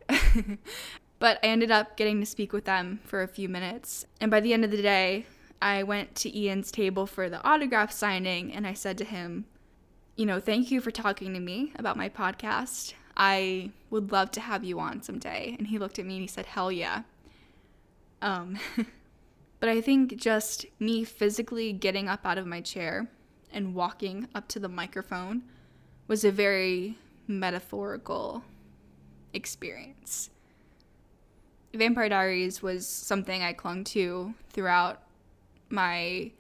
say? 0.10 0.58
but 1.20 1.40
I 1.44 1.48
ended 1.48 1.72
up 1.72 1.98
getting 1.98 2.20
to 2.20 2.26
speak 2.26 2.52
with 2.52 2.66
them 2.66 3.00
for 3.04 3.22
a 3.22 3.28
few 3.28 3.48
minutes. 3.48 4.06
And 4.20 4.32
by 4.32 4.40
the 4.40 4.54
end 4.54 4.66
of 4.66 4.72
the 4.72 4.82
day, 4.82 5.28
I 5.62 5.84
went 5.84 6.16
to 6.16 6.38
Ian's 6.38 6.72
table 6.72 7.06
for 7.06 7.30
the 7.30 7.44
autograph 7.48 7.92
signing 7.92 8.52
and 8.54 8.66
I 8.66 8.74
said 8.74 8.98
to 8.98 9.06
him, 9.06 9.46
You 10.16 10.26
know, 10.26 10.40
thank 10.40 10.72
you 10.72 10.82
for 10.82 10.92
talking 10.92 11.34
to 11.36 11.40
me 11.40 11.74
about 11.76 11.96
my 11.96 12.10
podcast. 12.10 12.94
I 13.18 13.72
would 13.90 14.12
love 14.12 14.32
to 14.32 14.42
have 14.42 14.64
you 14.64 14.80
on 14.80 15.02
someday. 15.02 15.56
And 15.58 15.68
he 15.68 15.78
looked 15.78 16.00
at 16.00 16.06
me 16.06 16.16
and 16.16 16.22
he 16.22 16.28
said, 16.28 16.46
Hell 16.46 16.72
yeah. 16.72 17.04
Um, 18.22 18.60
but 19.60 19.70
I 19.70 19.82
think 19.82 20.18
just 20.18 20.66
me 20.80 21.04
physically 21.04 21.74
getting 21.74 22.08
up 22.08 22.26
out 22.26 22.38
of 22.38 22.46
my 22.46 22.62
chair 22.62 23.08
and 23.52 23.74
walking 23.74 24.28
up 24.36 24.48
to 24.50 24.60
the 24.60 24.68
microphone 24.68 25.44
was 26.08 26.24
a 26.24 26.32
very 26.32 26.98
metaphorical 27.28 28.44
experience. 29.34 30.30
Vampire 31.74 32.10
Diaries 32.10 32.62
was 32.62 32.88
something 32.88 33.42
I 33.42 33.54
clung 33.54 33.84
to 33.86 34.34
throughout 34.50 35.02
my 35.70 36.32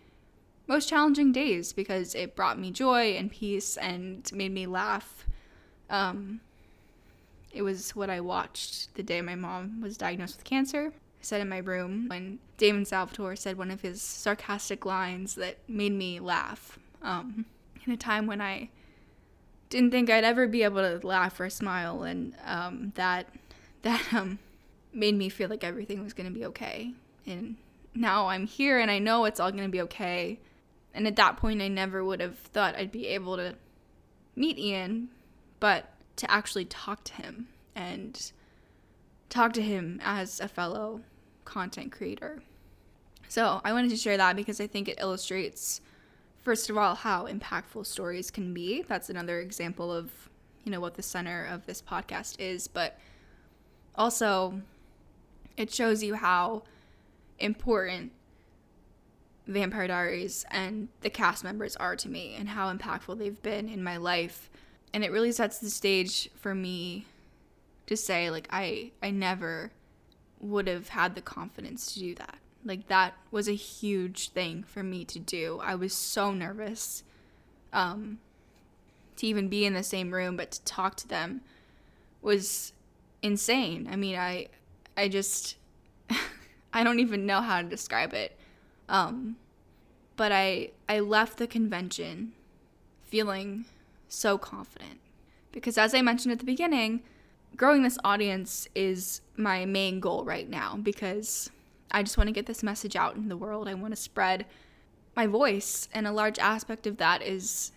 most 0.67 0.89
challenging 0.89 1.31
days 1.31 1.73
because 1.73 2.15
it 2.15 2.35
brought 2.35 2.59
me 2.59 2.71
joy 2.71 3.15
and 3.15 3.31
peace 3.31 3.77
and 3.77 4.29
made 4.33 4.51
me 4.51 4.65
laugh. 4.65 5.25
Um, 5.89 6.41
it 7.55 7.61
was 7.61 7.95
what 7.95 8.09
I 8.09 8.19
watched 8.19 8.93
the 8.95 9.03
day 9.03 9.21
my 9.21 9.35
mom 9.35 9.81
was 9.81 9.97
diagnosed 9.97 10.37
with 10.37 10.43
cancer. 10.43 10.91
I 10.93 11.23
sat 11.23 11.41
in 11.41 11.47
my 11.47 11.59
room 11.59 12.07
when 12.09 12.39
Damon 12.57 12.85
Salvatore 12.85 13.37
said 13.37 13.57
one 13.57 13.71
of 13.71 13.81
his 13.81 14.01
sarcastic 14.01 14.85
lines 14.85 15.35
that 15.35 15.57
made 15.67 15.93
me 15.93 16.19
laugh. 16.19 16.77
Um, 17.01 17.45
in 17.85 17.93
a 17.93 17.97
time 17.97 18.27
when 18.27 18.41
I 18.41 18.69
didn't 19.69 19.91
think 19.91 20.09
I'd 20.09 20.23
ever 20.23 20.47
be 20.47 20.63
able 20.63 20.81
to 20.81 21.05
laugh 21.07 21.39
or 21.39 21.49
smile, 21.49 22.03
and 22.03 22.35
um, 22.45 22.91
that 22.95 23.27
that 23.83 24.13
um, 24.13 24.39
made 24.93 25.15
me 25.15 25.29
feel 25.29 25.49
like 25.49 25.63
everything 25.63 26.03
was 26.03 26.13
going 26.13 26.27
to 26.27 26.37
be 26.37 26.45
okay. 26.45 26.93
And 27.25 27.55
now 27.93 28.27
I'm 28.27 28.47
here, 28.47 28.79
and 28.79 28.91
I 28.91 28.99
know 28.99 29.25
it's 29.25 29.39
all 29.39 29.51
going 29.51 29.63
to 29.63 29.69
be 29.69 29.81
okay. 29.81 30.39
And 30.93 31.07
at 31.07 31.15
that 31.15 31.37
point, 31.37 31.61
I 31.61 31.67
never 31.69 32.03
would 32.03 32.21
have 32.21 32.37
thought 32.37 32.75
I'd 32.75 32.91
be 32.91 33.07
able 33.07 33.37
to 33.37 33.55
meet 34.35 34.57
Ian, 34.59 35.09
but 35.59 35.94
to 36.17 36.29
actually 36.31 36.65
talk 36.65 37.03
to 37.05 37.13
him 37.13 37.47
and 37.75 38.31
talk 39.29 39.53
to 39.53 39.61
him 39.61 39.99
as 40.03 40.39
a 40.39 40.47
fellow 40.47 41.01
content 41.43 41.91
creator. 41.91 42.41
So 43.27 43.61
I 43.63 43.73
wanted 43.73 43.89
to 43.89 43.97
share 43.97 44.17
that 44.17 44.35
because 44.35 44.61
I 44.61 44.67
think 44.67 44.87
it 44.87 44.99
illustrates, 44.99 45.81
first 46.43 46.69
of 46.69 46.77
all, 46.77 46.95
how 46.95 47.27
impactful 47.27 47.85
stories 47.85 48.31
can 48.31 48.53
be. 48.53 48.83
That's 48.83 49.09
another 49.09 49.39
example 49.39 49.91
of, 49.91 50.11
you 50.63 50.71
know, 50.71 50.79
what 50.79 50.95
the 50.95 51.03
center 51.03 51.45
of 51.45 51.65
this 51.65 51.81
podcast 51.81 52.39
is. 52.39 52.67
But 52.67 52.99
also, 53.95 54.61
it 55.57 55.73
shows 55.73 56.03
you 56.03 56.15
how 56.15 56.63
important 57.39 58.11
Vampire 59.47 59.87
Diaries 59.87 60.45
and 60.49 60.87
the 61.01 61.09
cast 61.09 61.43
members 61.43 61.75
are 61.75 61.95
to 61.95 62.09
me 62.09 62.35
and 62.37 62.49
how 62.49 62.73
impactful 62.73 63.17
they've 63.17 63.41
been 63.41 63.69
in 63.69 63.83
my 63.83 63.97
life. 63.97 64.49
And 64.95 65.03
it 65.03 65.11
really 65.11 65.33
sets 65.33 65.57
the 65.57 65.69
stage 65.69 66.29
for 66.37 66.55
me 66.55 67.05
to 67.85 67.97
say 67.97 68.29
like 68.29 68.47
I 68.49 68.93
I 69.03 69.11
never 69.11 69.71
would 70.39 70.69
have 70.69 70.87
had 70.87 71.15
the 71.15 71.21
confidence 71.21 71.93
to 71.93 71.99
do 71.99 72.15
that. 72.15 72.37
Like 72.63 72.87
that 72.87 73.13
was 73.29 73.49
a 73.49 73.55
huge 73.55 74.29
thing 74.29 74.63
for 74.63 74.83
me 74.83 75.03
to 75.03 75.19
do. 75.19 75.59
I 75.61 75.75
was 75.75 75.93
so 75.93 76.31
nervous 76.31 77.03
um 77.73 78.19
to 79.17 79.27
even 79.27 79.49
be 79.49 79.65
in 79.65 79.73
the 79.73 79.83
same 79.83 80.13
room 80.13 80.37
but 80.37 80.51
to 80.51 80.63
talk 80.63 80.95
to 80.95 81.07
them 81.09 81.41
was 82.21 82.71
insane. 83.21 83.89
I 83.91 83.97
mean, 83.97 84.15
I 84.15 84.47
I 84.95 85.09
just 85.09 85.57
I 86.73 86.85
don't 86.85 87.01
even 87.01 87.25
know 87.25 87.41
how 87.41 87.61
to 87.61 87.67
describe 87.67 88.13
it. 88.13 88.39
Um, 88.87 89.35
but 90.15 90.31
I 90.31 90.71
I 90.87 91.01
left 91.01 91.37
the 91.37 91.47
convention 91.47 92.31
feeling 93.03 93.65
so 94.07 94.37
confident 94.37 94.99
because 95.55 95.77
as 95.77 95.95
I 95.95 96.01
mentioned 96.01 96.33
at 96.33 96.39
the 96.39 96.45
beginning, 96.45 97.01
growing 97.55 97.81
this 97.81 97.97
audience 98.03 98.67
is 98.75 99.21
my 99.37 99.65
main 99.65 100.01
goal 100.01 100.25
right 100.25 100.47
now 100.47 100.75
because 100.75 101.49
I 101.89 102.03
just 102.03 102.17
want 102.17 102.27
to 102.27 102.33
get 102.33 102.45
this 102.45 102.61
message 102.61 102.95
out 102.95 103.15
in 103.15 103.29
the 103.29 103.37
world. 103.37 103.67
I 103.67 103.73
want 103.73 103.93
to 103.93 103.99
spread 103.99 104.45
my 105.15 105.27
voice, 105.27 105.87
and 105.93 106.05
a 106.05 106.11
large 106.11 106.37
aspect 106.39 106.85
of 106.85 106.97
that 106.97 107.21
is 107.23 107.71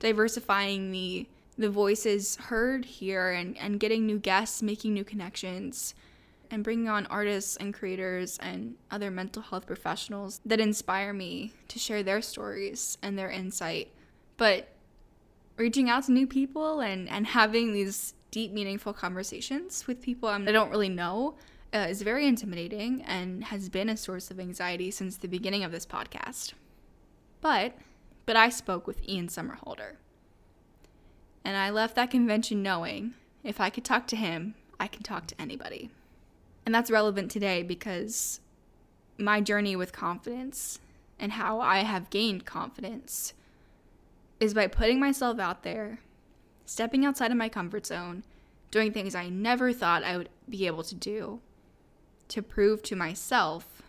diversifying 0.00 0.90
the 0.90 1.28
the 1.58 1.68
voices 1.68 2.36
heard 2.36 2.86
here 2.86 3.32
and, 3.32 3.54
and 3.58 3.78
getting 3.78 4.06
new 4.06 4.18
guests, 4.18 4.62
making 4.62 4.94
new 4.94 5.04
connections, 5.04 5.94
and 6.50 6.64
bringing 6.64 6.88
on 6.88 7.04
artists 7.08 7.56
and 7.56 7.74
creators 7.74 8.38
and 8.38 8.76
other 8.90 9.10
mental 9.10 9.42
health 9.42 9.66
professionals 9.66 10.40
that 10.46 10.58
inspire 10.58 11.12
me 11.12 11.52
to 11.68 11.78
share 11.78 12.02
their 12.02 12.22
stories 12.22 12.96
and 13.02 13.18
their 13.18 13.30
insight. 13.30 13.92
But 14.38 14.68
reaching 15.60 15.90
out 15.90 16.04
to 16.04 16.12
new 16.12 16.26
people 16.26 16.80
and, 16.80 17.06
and 17.10 17.26
having 17.26 17.74
these 17.74 18.14
deep, 18.30 18.50
meaningful 18.50 18.94
conversations 18.94 19.86
with 19.86 20.00
people 20.00 20.28
I 20.28 20.38
don't 20.46 20.70
really 20.70 20.88
know 20.88 21.36
uh, 21.74 21.86
is 21.90 22.00
very 22.00 22.26
intimidating 22.26 23.02
and 23.02 23.44
has 23.44 23.68
been 23.68 23.90
a 23.90 23.96
source 23.96 24.30
of 24.30 24.40
anxiety 24.40 24.90
since 24.90 25.18
the 25.18 25.28
beginning 25.28 25.62
of 25.62 25.70
this 25.70 25.84
podcast. 25.84 26.54
But, 27.42 27.74
but 28.24 28.36
I 28.36 28.48
spoke 28.48 28.86
with 28.86 29.06
Ian 29.06 29.28
Somerhalder. 29.28 29.96
And 31.44 31.56
I 31.56 31.68
left 31.68 31.94
that 31.96 32.10
convention 32.10 32.62
knowing 32.62 33.12
if 33.44 33.60
I 33.60 33.68
could 33.68 33.84
talk 33.84 34.06
to 34.08 34.16
him, 34.16 34.54
I 34.78 34.86
can 34.86 35.02
talk 35.02 35.26
to 35.26 35.40
anybody. 35.40 35.90
And 36.64 36.74
that's 36.74 36.90
relevant 36.90 37.30
today 37.30 37.62
because 37.62 38.40
my 39.18 39.42
journey 39.42 39.76
with 39.76 39.92
confidence 39.92 40.78
and 41.18 41.32
how 41.32 41.60
I 41.60 41.78
have 41.80 42.08
gained 42.08 42.46
confidence 42.46 43.34
is 44.40 44.54
by 44.54 44.66
putting 44.66 44.98
myself 44.98 45.38
out 45.38 45.62
there, 45.62 46.00
stepping 46.64 47.04
outside 47.04 47.30
of 47.30 47.36
my 47.36 47.48
comfort 47.48 47.86
zone, 47.86 48.24
doing 48.70 48.92
things 48.92 49.14
I 49.14 49.28
never 49.28 49.72
thought 49.72 50.02
I 50.02 50.16
would 50.16 50.30
be 50.48 50.66
able 50.66 50.82
to 50.84 50.94
do 50.94 51.40
to 52.28 52.42
prove 52.42 52.82
to 52.84 52.96
myself 52.96 53.82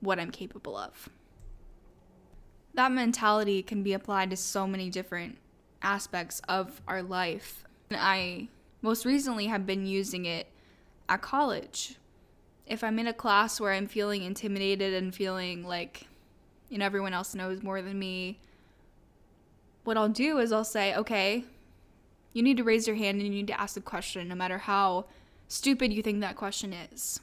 what 0.00 0.20
I'm 0.20 0.30
capable 0.30 0.76
of. 0.76 1.08
That 2.74 2.92
mentality 2.92 3.62
can 3.62 3.82
be 3.82 3.92
applied 3.92 4.30
to 4.30 4.36
so 4.36 4.66
many 4.66 4.90
different 4.90 5.38
aspects 5.82 6.40
of 6.48 6.82
our 6.86 7.02
life. 7.02 7.64
And 7.90 7.98
I 8.00 8.48
most 8.82 9.04
recently 9.04 9.46
have 9.46 9.66
been 9.66 9.86
using 9.86 10.26
it 10.26 10.48
at 11.08 11.22
college. 11.22 11.96
If 12.66 12.84
I'm 12.84 12.98
in 12.98 13.06
a 13.06 13.12
class 13.12 13.60
where 13.60 13.72
I'm 13.72 13.86
feeling 13.86 14.22
intimidated 14.22 14.94
and 14.94 15.14
feeling 15.14 15.64
like 15.64 16.06
you 16.68 16.78
know 16.78 16.86
everyone 16.86 17.12
else 17.12 17.34
knows 17.34 17.62
more 17.62 17.82
than 17.82 17.98
me, 17.98 18.38
what 19.84 19.96
I'll 19.96 20.08
do 20.08 20.38
is 20.38 20.52
I'll 20.52 20.64
say, 20.64 20.94
"Okay, 20.94 21.44
you 22.32 22.42
need 22.42 22.56
to 22.58 22.64
raise 22.64 22.86
your 22.86 22.96
hand 22.96 23.18
and 23.18 23.26
you 23.26 23.34
need 23.34 23.48
to 23.48 23.60
ask 23.60 23.76
a 23.76 23.80
question 23.80 24.28
no 24.28 24.34
matter 24.34 24.58
how 24.58 25.06
stupid 25.48 25.92
you 25.92 26.02
think 26.02 26.20
that 26.20 26.36
question 26.36 26.72
is." 26.72 27.20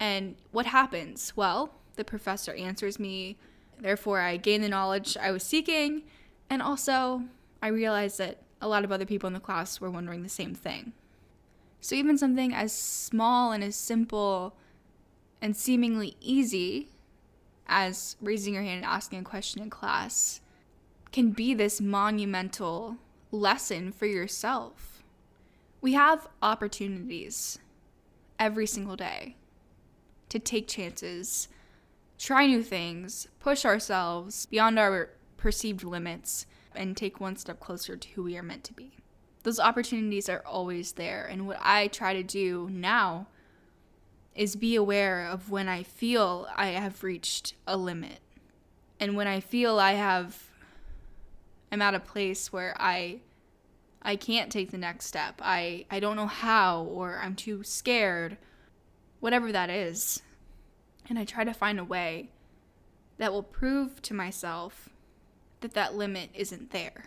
And 0.00 0.36
what 0.50 0.66
happens? 0.66 1.32
Well, 1.36 1.74
the 1.96 2.04
professor 2.04 2.52
answers 2.54 2.98
me, 2.98 3.36
therefore 3.78 4.20
I 4.20 4.36
gain 4.36 4.60
the 4.60 4.68
knowledge 4.68 5.16
I 5.16 5.30
was 5.30 5.42
seeking, 5.42 6.02
and 6.50 6.62
also 6.62 7.24
I 7.62 7.68
realize 7.68 8.16
that 8.16 8.38
a 8.60 8.68
lot 8.68 8.84
of 8.84 8.92
other 8.92 9.06
people 9.06 9.26
in 9.26 9.32
the 9.32 9.40
class 9.40 9.80
were 9.80 9.90
wondering 9.90 10.22
the 10.22 10.28
same 10.28 10.54
thing. 10.54 10.92
So, 11.80 11.96
even 11.96 12.16
something 12.16 12.54
as 12.54 12.72
small 12.72 13.52
and 13.52 13.62
as 13.62 13.74
simple 13.74 14.54
and 15.40 15.56
seemingly 15.56 16.16
easy 16.20 16.88
as 17.66 18.16
raising 18.20 18.54
your 18.54 18.62
hand 18.62 18.78
and 18.78 18.84
asking 18.84 19.20
a 19.20 19.24
question 19.24 19.62
in 19.62 19.70
class 19.70 20.40
can 21.12 21.30
be 21.30 21.54
this 21.54 21.80
monumental 21.80 22.96
lesson 23.30 23.92
for 23.92 24.06
yourself. 24.06 25.02
We 25.80 25.92
have 25.92 26.28
opportunities 26.40 27.58
every 28.38 28.66
single 28.66 28.96
day 28.96 29.36
to 30.28 30.38
take 30.38 30.68
chances, 30.68 31.48
try 32.18 32.46
new 32.46 32.62
things, 32.62 33.28
push 33.40 33.64
ourselves 33.64 34.46
beyond 34.46 34.78
our 34.78 35.10
perceived 35.36 35.84
limits, 35.84 36.46
and 36.74 36.96
take 36.96 37.20
one 37.20 37.36
step 37.36 37.60
closer 37.60 37.96
to 37.96 38.08
who 38.10 38.22
we 38.22 38.36
are 38.38 38.42
meant 38.42 38.64
to 38.64 38.72
be 38.72 39.02
those 39.42 39.60
opportunities 39.60 40.28
are 40.28 40.42
always 40.46 40.92
there. 40.92 41.26
And 41.26 41.46
what 41.46 41.58
I 41.60 41.88
try 41.88 42.14
to 42.14 42.22
do 42.22 42.68
now 42.70 43.26
is 44.34 44.56
be 44.56 44.76
aware 44.76 45.26
of 45.26 45.50
when 45.50 45.68
I 45.68 45.82
feel 45.82 46.48
I 46.54 46.68
have 46.68 47.02
reached 47.02 47.54
a 47.66 47.76
limit. 47.76 48.20
And 48.98 49.16
when 49.16 49.26
I 49.26 49.40
feel 49.40 49.78
I 49.78 49.92
have 49.92 50.50
I'm 51.72 51.82
at 51.82 51.94
a 51.94 52.00
place 52.00 52.52
where 52.52 52.76
I 52.78 53.20
I 54.02 54.16
can't 54.16 54.52
take 54.52 54.70
the 54.70 54.78
next 54.78 55.06
step. 55.06 55.40
I 55.42 55.86
I 55.90 55.98
don't 56.00 56.16
know 56.16 56.26
how 56.26 56.82
or 56.82 57.18
I'm 57.18 57.34
too 57.34 57.64
scared. 57.64 58.36
Whatever 59.20 59.50
that 59.52 59.70
is. 59.70 60.22
And 61.08 61.18
I 61.18 61.24
try 61.24 61.44
to 61.44 61.54
find 61.54 61.80
a 61.80 61.84
way 61.84 62.28
that 63.16 63.32
will 63.32 63.42
prove 63.42 64.02
to 64.02 64.14
myself 64.14 64.90
that 65.60 65.74
that 65.74 65.94
limit 65.94 66.30
isn't 66.34 66.70
there. 66.72 67.06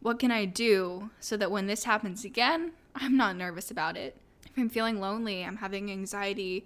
What 0.00 0.18
can 0.18 0.30
I 0.30 0.44
do 0.44 1.10
so 1.18 1.36
that 1.36 1.50
when 1.50 1.66
this 1.66 1.84
happens 1.84 2.24
again, 2.24 2.72
I'm 2.94 3.16
not 3.16 3.36
nervous 3.36 3.70
about 3.70 3.96
it? 3.96 4.16
If 4.46 4.56
I'm 4.56 4.68
feeling 4.68 5.00
lonely, 5.00 5.44
I'm 5.44 5.56
having 5.56 5.90
anxiety 5.90 6.64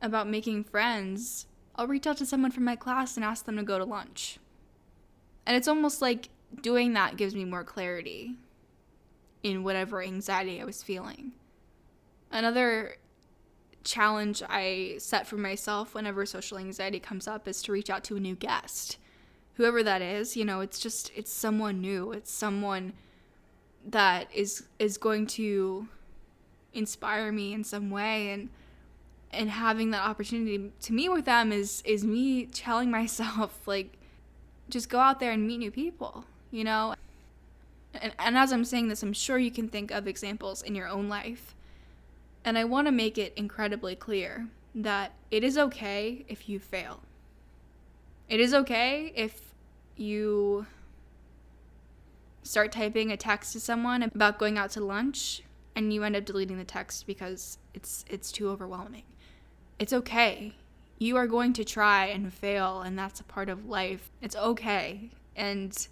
about 0.00 0.28
making 0.28 0.64
friends, 0.64 1.46
I'll 1.74 1.86
reach 1.86 2.06
out 2.06 2.18
to 2.18 2.26
someone 2.26 2.52
from 2.52 2.64
my 2.64 2.76
class 2.76 3.16
and 3.16 3.24
ask 3.24 3.44
them 3.44 3.56
to 3.56 3.62
go 3.62 3.78
to 3.78 3.84
lunch. 3.84 4.38
And 5.46 5.56
it's 5.56 5.68
almost 5.68 6.02
like 6.02 6.28
doing 6.60 6.92
that 6.94 7.16
gives 7.16 7.34
me 7.34 7.44
more 7.44 7.64
clarity 7.64 8.36
in 9.42 9.64
whatever 9.64 10.02
anxiety 10.02 10.60
I 10.60 10.64
was 10.64 10.82
feeling. 10.82 11.32
Another 12.30 12.96
challenge 13.82 14.42
I 14.48 14.96
set 14.98 15.26
for 15.26 15.36
myself 15.36 15.94
whenever 15.94 16.26
social 16.26 16.58
anxiety 16.58 17.00
comes 17.00 17.26
up 17.26 17.48
is 17.48 17.62
to 17.62 17.72
reach 17.72 17.88
out 17.88 18.04
to 18.04 18.16
a 18.16 18.20
new 18.20 18.34
guest 18.34 18.98
whoever 19.60 19.82
that 19.82 20.00
is, 20.00 20.38
you 20.38 20.44
know, 20.44 20.60
it's 20.60 20.80
just 20.80 21.12
it's 21.14 21.30
someone 21.30 21.82
new. 21.82 22.12
It's 22.12 22.32
someone 22.32 22.94
that 23.86 24.26
is 24.34 24.64
is 24.78 24.96
going 24.96 25.26
to 25.26 25.86
inspire 26.72 27.30
me 27.30 27.52
in 27.52 27.62
some 27.62 27.90
way 27.90 28.30
and 28.30 28.48
and 29.32 29.50
having 29.50 29.90
that 29.90 30.00
opportunity 30.02 30.72
to 30.80 30.92
meet 30.94 31.10
with 31.10 31.26
them 31.26 31.52
is 31.52 31.82
is 31.84 32.04
me 32.04 32.46
telling 32.46 32.90
myself 32.98 33.60
like 33.66 33.98
just 34.70 34.88
go 34.88 34.98
out 34.98 35.20
there 35.20 35.32
and 35.32 35.46
meet 35.46 35.58
new 35.58 35.70
people, 35.70 36.24
you 36.50 36.64
know? 36.64 36.94
And, 37.94 38.12
and 38.18 38.38
as 38.38 38.52
I'm 38.52 38.64
saying 38.64 38.88
this, 38.88 39.02
I'm 39.02 39.12
sure 39.12 39.38
you 39.38 39.50
can 39.50 39.68
think 39.68 39.90
of 39.90 40.06
examples 40.06 40.62
in 40.62 40.74
your 40.74 40.88
own 40.88 41.08
life. 41.08 41.54
And 42.44 42.56
I 42.56 42.64
want 42.64 42.86
to 42.86 42.92
make 42.92 43.18
it 43.18 43.32
incredibly 43.36 43.94
clear 43.94 44.48
that 44.74 45.12
it 45.30 45.44
is 45.44 45.58
okay 45.58 46.24
if 46.28 46.48
you 46.48 46.58
fail. 46.58 47.00
It 48.28 48.40
is 48.40 48.54
okay 48.54 49.12
if 49.14 49.54
you 49.96 50.66
start 52.42 52.72
typing 52.72 53.12
a 53.12 53.16
text 53.16 53.52
to 53.52 53.60
someone 53.60 54.02
about 54.02 54.38
going 54.38 54.56
out 54.56 54.70
to 54.70 54.80
lunch 54.80 55.42
and 55.76 55.92
you 55.92 56.02
end 56.04 56.16
up 56.16 56.24
deleting 56.24 56.58
the 56.58 56.64
text 56.64 57.06
because 57.06 57.58
it's 57.74 58.04
it's 58.08 58.32
too 58.32 58.48
overwhelming. 58.48 59.04
It's 59.78 59.92
okay. 59.92 60.54
You 61.00 61.16
are 61.16 61.26
going 61.26 61.54
to 61.54 61.64
try 61.64 62.06
and 62.06 62.32
fail 62.32 62.82
and 62.82 62.96
that's 62.96 63.20
a 63.20 63.24
part 63.24 63.48
of 63.48 63.66
life. 63.66 64.10
It's 64.20 64.36
okay. 64.36 65.08
And 65.34 65.88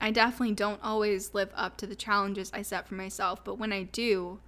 I 0.00 0.12
definitely 0.12 0.54
don't 0.54 0.80
always 0.82 1.34
live 1.34 1.50
up 1.56 1.76
to 1.78 1.86
the 1.86 1.96
challenges 1.96 2.50
I 2.54 2.62
set 2.62 2.86
for 2.86 2.94
myself, 2.94 3.44
but 3.44 3.58
when 3.58 3.72
I 3.72 3.82
do 3.82 4.38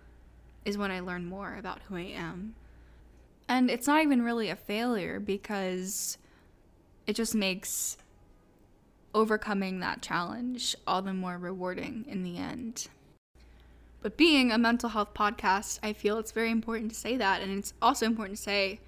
is 0.65 0.79
when 0.79 0.93
I 0.93 1.01
learn 1.01 1.27
more 1.27 1.57
about 1.59 1.81
who 1.89 1.97
I 1.97 2.13
am. 2.15 2.55
And 3.49 3.69
it's 3.69 3.89
not 3.89 4.03
even 4.03 4.23
really 4.23 4.51
a 4.51 4.57
failure 4.57 5.19
because 5.19 6.17
it 7.09 7.17
just 7.17 7.35
makes 7.35 7.99
overcoming 9.13 9.81
that 9.81 10.01
challenge 10.01 10.77
all 10.87 11.03
the 11.03 11.13
more 11.13 11.37
rewarding 11.37 12.05
in 12.09 12.23
the 12.23 12.39
end. 12.39 12.87
But 14.01 14.17
being 14.17 14.53
a 14.53 14.59
mental 14.59 14.91
health 14.91 15.13
podcast, 15.13 15.81
I 15.83 15.93
feel 15.93 16.19
it's 16.19 16.33
very 16.33 16.53
important 16.53 16.93
to 16.93 16.97
say 16.97 17.17
that. 17.17 17.43
And 17.43 17.59
it's 17.59 17.75
also 17.83 18.07
important 18.07 18.39
to 18.39 18.43
say, 18.43 18.81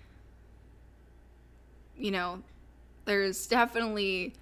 you 1.97 2.11
know, 2.11 2.43
there's 3.05 3.47
definitely 3.47 4.35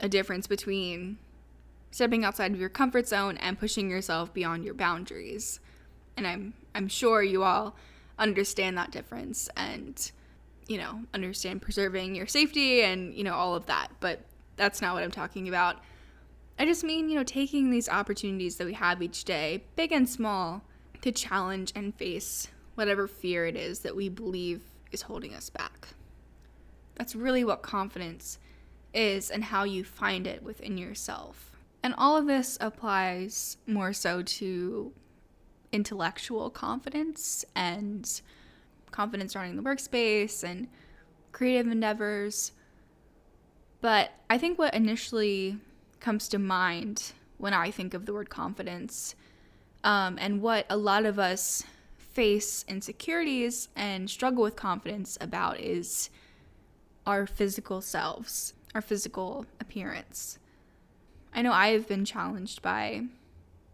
a 0.00 0.08
difference 0.08 0.46
between 0.46 1.18
stepping 1.90 2.24
outside 2.24 2.52
of 2.52 2.60
your 2.60 2.68
comfort 2.68 3.08
zone 3.08 3.36
and 3.38 3.58
pushing 3.58 3.90
yourself 3.90 4.32
beyond 4.32 4.64
your 4.64 4.74
boundaries. 4.74 5.60
And 6.16 6.26
I'm 6.26 6.54
I'm 6.74 6.88
sure 6.88 7.22
you 7.22 7.42
all 7.42 7.76
understand 8.18 8.78
that 8.78 8.90
difference 8.90 9.48
and 9.56 10.10
you 10.70 10.78
know, 10.78 11.00
understand 11.12 11.60
preserving 11.60 12.14
your 12.14 12.28
safety 12.28 12.84
and, 12.84 13.12
you 13.12 13.24
know, 13.24 13.34
all 13.34 13.56
of 13.56 13.66
that. 13.66 13.88
But 13.98 14.20
that's 14.54 14.80
not 14.80 14.94
what 14.94 15.02
I'm 15.02 15.10
talking 15.10 15.48
about. 15.48 15.78
I 16.60 16.64
just 16.64 16.84
mean, 16.84 17.08
you 17.08 17.16
know, 17.16 17.24
taking 17.24 17.70
these 17.70 17.88
opportunities 17.88 18.54
that 18.56 18.68
we 18.68 18.74
have 18.74 19.02
each 19.02 19.24
day, 19.24 19.64
big 19.74 19.90
and 19.90 20.08
small, 20.08 20.62
to 21.00 21.10
challenge 21.10 21.72
and 21.74 21.92
face 21.96 22.46
whatever 22.76 23.08
fear 23.08 23.46
it 23.46 23.56
is 23.56 23.80
that 23.80 23.96
we 23.96 24.08
believe 24.08 24.62
is 24.92 25.02
holding 25.02 25.34
us 25.34 25.50
back. 25.50 25.88
That's 27.00 27.16
really 27.16 27.44
what 27.44 27.62
confidence 27.62 28.38
is 28.92 29.30
and 29.30 29.42
how 29.42 29.64
you 29.64 29.84
find 29.84 30.26
it 30.26 30.42
within 30.42 30.76
yourself. 30.76 31.56
And 31.82 31.94
all 31.96 32.14
of 32.18 32.26
this 32.26 32.58
applies 32.60 33.56
more 33.66 33.94
so 33.94 34.20
to 34.20 34.92
intellectual 35.72 36.50
confidence 36.50 37.42
and 37.56 38.20
confidence 38.90 39.34
running 39.34 39.56
the 39.56 39.62
workspace 39.62 40.44
and 40.44 40.68
creative 41.32 41.72
endeavors. 41.72 42.52
But 43.80 44.10
I 44.28 44.36
think 44.36 44.58
what 44.58 44.74
initially 44.74 45.56
comes 46.00 46.28
to 46.28 46.38
mind 46.38 47.14
when 47.38 47.54
I 47.54 47.70
think 47.70 47.94
of 47.94 48.04
the 48.04 48.12
word 48.12 48.28
confidence 48.28 49.14
um, 49.84 50.18
and 50.20 50.42
what 50.42 50.66
a 50.68 50.76
lot 50.76 51.06
of 51.06 51.18
us 51.18 51.64
face 51.96 52.62
insecurities 52.68 53.70
and 53.74 54.10
struggle 54.10 54.42
with 54.42 54.54
confidence 54.54 55.16
about 55.22 55.58
is 55.58 56.10
our 57.06 57.26
physical 57.26 57.80
selves, 57.80 58.54
our 58.74 58.80
physical 58.80 59.46
appearance. 59.60 60.38
I 61.34 61.42
know 61.42 61.52
I 61.52 61.68
have 61.68 61.86
been 61.88 62.04
challenged 62.04 62.62
by 62.62 63.04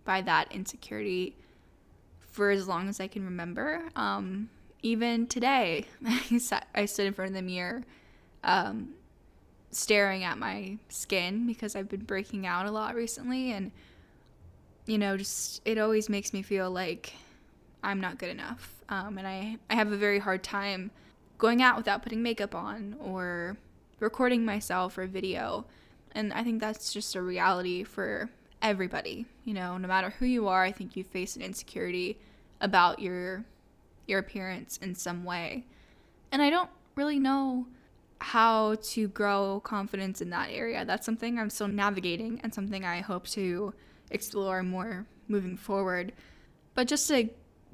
by 0.05 0.20
that 0.22 0.53
insecurity 0.53 1.35
for 2.20 2.50
as 2.50 2.68
long 2.68 2.88
as 2.88 3.00
I 3.00 3.09
can 3.09 3.24
remember. 3.24 3.83
Um, 3.96 4.50
even 4.83 5.27
today, 5.27 5.87
I, 6.07 6.38
sat, 6.38 6.68
I 6.74 6.85
stood 6.85 7.07
in 7.07 7.12
front 7.12 7.31
of 7.31 7.35
the 7.35 7.42
mirror, 7.42 7.83
um, 8.44 8.90
staring 9.72 10.22
at 10.22 10.38
my 10.38 10.79
skin 10.88 11.46
because 11.46 11.74
I've 11.74 11.88
been 11.88 12.05
breaking 12.05 12.46
out 12.46 12.66
a 12.66 12.70
lot 12.70 12.94
recently, 12.94 13.53
and 13.53 13.72
you 14.87 14.98
know, 14.98 15.16
just 15.16 15.61
it 15.64 15.79
always 15.79 16.09
makes 16.09 16.33
me 16.33 16.42
feel 16.42 16.70
like 16.70 17.12
I'm 17.83 18.00
not 18.00 18.18
good 18.18 18.31
enough, 18.31 18.72
um, 18.88 19.18
and 19.18 19.27
I 19.27 19.57
I 19.68 19.74
have 19.74 19.90
a 19.90 19.96
very 19.96 20.18
hard 20.18 20.42
time 20.42 20.90
going 21.38 21.62
out 21.62 21.77
without 21.77 22.03
putting 22.03 22.22
makeup 22.22 22.55
on 22.55 22.96
or 23.01 23.57
recording 24.01 24.44
myself 24.44 24.94
for 24.94 25.07
video, 25.07 25.66
and 26.12 26.33
I 26.33 26.42
think 26.42 26.61
that's 26.61 26.92
just 26.92 27.14
a 27.14 27.22
reality 27.22 27.85
for 27.85 28.31
everybody. 28.62 29.27
You 29.44 29.55
know, 29.55 29.77
no 29.79 29.88
matter 29.88 30.11
who 30.11 30.27
you 30.27 30.49
are, 30.49 30.62
I 30.62 30.72
think 30.72 30.96
you 30.96 31.05
face 31.05 31.37
an 31.37 31.42
insecurity 31.42 32.18
about 32.61 33.01
your 33.01 33.44
your 34.07 34.18
appearance 34.20 34.79
in 34.79 34.94
some 34.94 35.25
way. 35.25 35.64
And 36.31 36.40
I 36.40 36.51
don't 36.51 36.70
really 36.94 37.18
know 37.18 37.66
how 38.20 38.77
to 38.77 39.09
grow 39.09 39.61
confidence 39.64 40.22
in 40.22 40.31
that 40.31 40.51
area. 40.51 40.85
That's 40.85 41.05
something 41.05 41.38
I'm 41.38 41.51
still 41.51 41.68
navigating 41.68 42.40
and 42.42 42.55
something 42.55 42.85
I 42.85 43.01
hope 43.01 43.27
to 43.29 43.75
explore 44.11 44.62
more 44.62 45.07
moving 45.29 45.57
forward. 45.57 46.12
But 46.75 46.88
just 46.88 47.09
to 47.09 47.29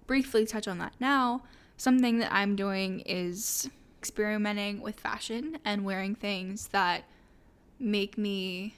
briefly 0.07 0.46
touch 0.46 0.66
on 0.66 0.79
that 0.79 0.94
now, 0.98 1.42
something 1.83 2.18
that 2.18 2.33
I'm 2.33 2.55
doing 2.55 3.01
is 3.01 3.68
experimenting 3.99 4.81
with 4.81 5.01
fashion 5.01 5.59
and 5.64 5.85
wearing 5.85 6.14
things 6.14 6.68
that 6.68 7.05
make 7.79 8.16
me 8.16 8.77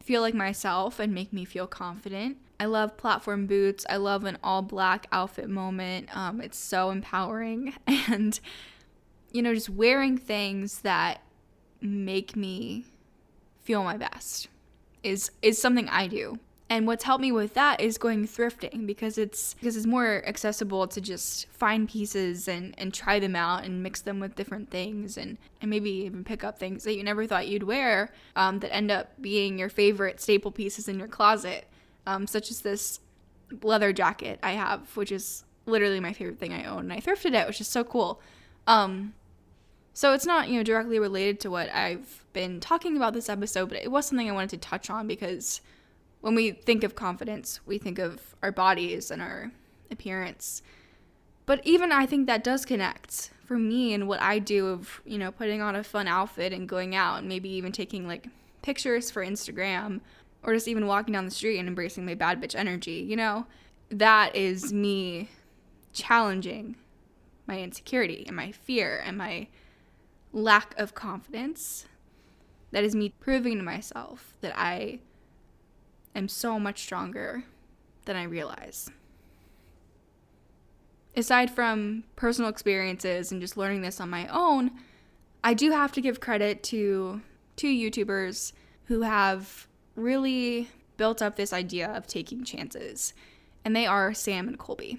feel 0.00 0.22
like 0.22 0.34
myself 0.34 1.00
and 1.00 1.12
make 1.12 1.32
me 1.32 1.44
feel 1.44 1.66
confident. 1.66 2.36
I 2.60 2.66
love 2.66 2.96
platform 2.96 3.46
boots. 3.46 3.84
I 3.90 3.96
love 3.96 4.24
an 4.24 4.38
all 4.44 4.62
black 4.62 5.08
outfit 5.10 5.50
moment. 5.50 6.16
Um, 6.16 6.40
it's 6.40 6.58
so 6.58 6.90
empowering. 6.90 7.74
And, 8.08 8.38
you 9.32 9.42
know, 9.42 9.52
just 9.52 9.68
wearing 9.68 10.16
things 10.16 10.82
that 10.82 11.22
make 11.80 12.36
me 12.36 12.84
feel 13.62 13.82
my 13.82 13.96
best 13.96 14.46
is 15.02 15.32
is 15.42 15.60
something 15.60 15.88
I 15.88 16.06
do. 16.06 16.38
And 16.68 16.86
what's 16.86 17.04
helped 17.04 17.22
me 17.22 17.30
with 17.30 17.54
that 17.54 17.80
is 17.80 17.96
going 17.96 18.26
thrifting 18.26 18.86
because 18.86 19.18
it's 19.18 19.54
because 19.54 19.76
it's 19.76 19.86
more 19.86 20.24
accessible 20.26 20.88
to 20.88 21.00
just 21.00 21.46
find 21.46 21.88
pieces 21.88 22.48
and, 22.48 22.74
and 22.76 22.92
try 22.92 23.20
them 23.20 23.36
out 23.36 23.64
and 23.64 23.84
mix 23.84 24.00
them 24.00 24.18
with 24.18 24.34
different 24.34 24.70
things 24.70 25.16
and, 25.16 25.38
and 25.60 25.70
maybe 25.70 25.90
even 25.90 26.24
pick 26.24 26.42
up 26.42 26.58
things 26.58 26.82
that 26.82 26.96
you 26.96 27.04
never 27.04 27.24
thought 27.24 27.46
you'd 27.46 27.62
wear 27.62 28.10
um, 28.34 28.58
that 28.58 28.74
end 28.74 28.90
up 28.90 29.12
being 29.20 29.58
your 29.58 29.68
favorite 29.68 30.20
staple 30.20 30.50
pieces 30.50 30.88
in 30.88 30.98
your 30.98 31.06
closet 31.06 31.68
um, 32.04 32.26
such 32.26 32.50
as 32.50 32.62
this 32.62 32.98
leather 33.62 33.92
jacket 33.92 34.40
I 34.42 34.52
have, 34.52 34.96
which 34.96 35.12
is 35.12 35.44
literally 35.66 36.00
my 36.00 36.12
favorite 36.12 36.38
thing 36.38 36.52
I 36.52 36.64
own. 36.64 36.90
And 36.90 36.92
I 36.92 37.00
thrifted 37.00 37.34
it, 37.34 37.46
which 37.46 37.60
is 37.60 37.68
so 37.68 37.84
cool. 37.84 38.20
Um, 38.66 39.14
so 39.92 40.12
it's 40.12 40.26
not, 40.26 40.48
you 40.48 40.56
know, 40.56 40.62
directly 40.62 40.98
related 40.98 41.40
to 41.40 41.50
what 41.50 41.70
I've 41.70 42.24
been 42.32 42.60
talking 42.60 42.96
about 42.96 43.14
this 43.14 43.28
episode, 43.28 43.68
but 43.68 43.78
it 43.78 43.90
was 43.90 44.06
something 44.06 44.28
I 44.28 44.32
wanted 44.32 44.50
to 44.50 44.68
touch 44.68 44.90
on 44.90 45.06
because 45.06 45.60
when 46.26 46.34
we 46.34 46.50
think 46.50 46.82
of 46.82 46.96
confidence, 46.96 47.60
we 47.66 47.78
think 47.78 48.00
of 48.00 48.34
our 48.42 48.50
bodies 48.50 49.12
and 49.12 49.22
our 49.22 49.52
appearance. 49.92 50.60
But 51.46 51.60
even 51.64 51.92
I 51.92 52.04
think 52.04 52.26
that 52.26 52.42
does 52.42 52.64
connect 52.64 53.30
for 53.44 53.56
me 53.56 53.94
and 53.94 54.08
what 54.08 54.20
I 54.20 54.40
do 54.40 54.66
of, 54.66 55.00
you 55.04 55.18
know, 55.18 55.30
putting 55.30 55.62
on 55.62 55.76
a 55.76 55.84
fun 55.84 56.08
outfit 56.08 56.52
and 56.52 56.68
going 56.68 56.96
out 56.96 57.20
and 57.20 57.28
maybe 57.28 57.48
even 57.50 57.70
taking 57.70 58.08
like 58.08 58.26
pictures 58.60 59.08
for 59.08 59.24
Instagram 59.24 60.00
or 60.42 60.52
just 60.52 60.66
even 60.66 60.88
walking 60.88 61.12
down 61.12 61.26
the 61.26 61.30
street 61.30 61.60
and 61.60 61.68
embracing 61.68 62.04
my 62.04 62.14
bad 62.14 62.42
bitch 62.42 62.56
energy, 62.56 63.06
you 63.08 63.14
know? 63.14 63.46
That 63.90 64.34
is 64.34 64.72
me 64.72 65.30
challenging 65.92 66.74
my 67.46 67.60
insecurity 67.60 68.24
and 68.26 68.34
my 68.34 68.50
fear 68.50 69.00
and 69.06 69.16
my 69.16 69.46
lack 70.32 70.76
of 70.76 70.92
confidence. 70.92 71.86
That 72.72 72.82
is 72.82 72.96
me 72.96 73.10
proving 73.20 73.58
to 73.58 73.62
myself 73.62 74.34
that 74.40 74.58
I 74.58 74.98
am 76.16 76.28
so 76.28 76.58
much 76.58 76.80
stronger 76.80 77.44
than 78.04 78.16
I 78.16 78.24
realize. 78.24 78.90
Aside 81.16 81.50
from 81.50 82.04
personal 82.14 82.50
experiences 82.50 83.32
and 83.32 83.40
just 83.40 83.56
learning 83.56 83.82
this 83.82 84.00
on 84.00 84.10
my 84.10 84.26
own, 84.28 84.70
I 85.42 85.54
do 85.54 85.70
have 85.70 85.92
to 85.92 86.00
give 86.00 86.20
credit 86.20 86.62
to 86.64 87.22
two 87.56 87.68
YouTubers 87.68 88.52
who 88.84 89.02
have 89.02 89.66
really 89.94 90.68
built 90.96 91.22
up 91.22 91.36
this 91.36 91.52
idea 91.52 91.90
of 91.90 92.06
taking 92.06 92.44
chances, 92.44 93.14
and 93.64 93.74
they 93.74 93.86
are 93.86 94.12
Sam 94.14 94.48
and 94.48 94.58
Colby. 94.58 94.98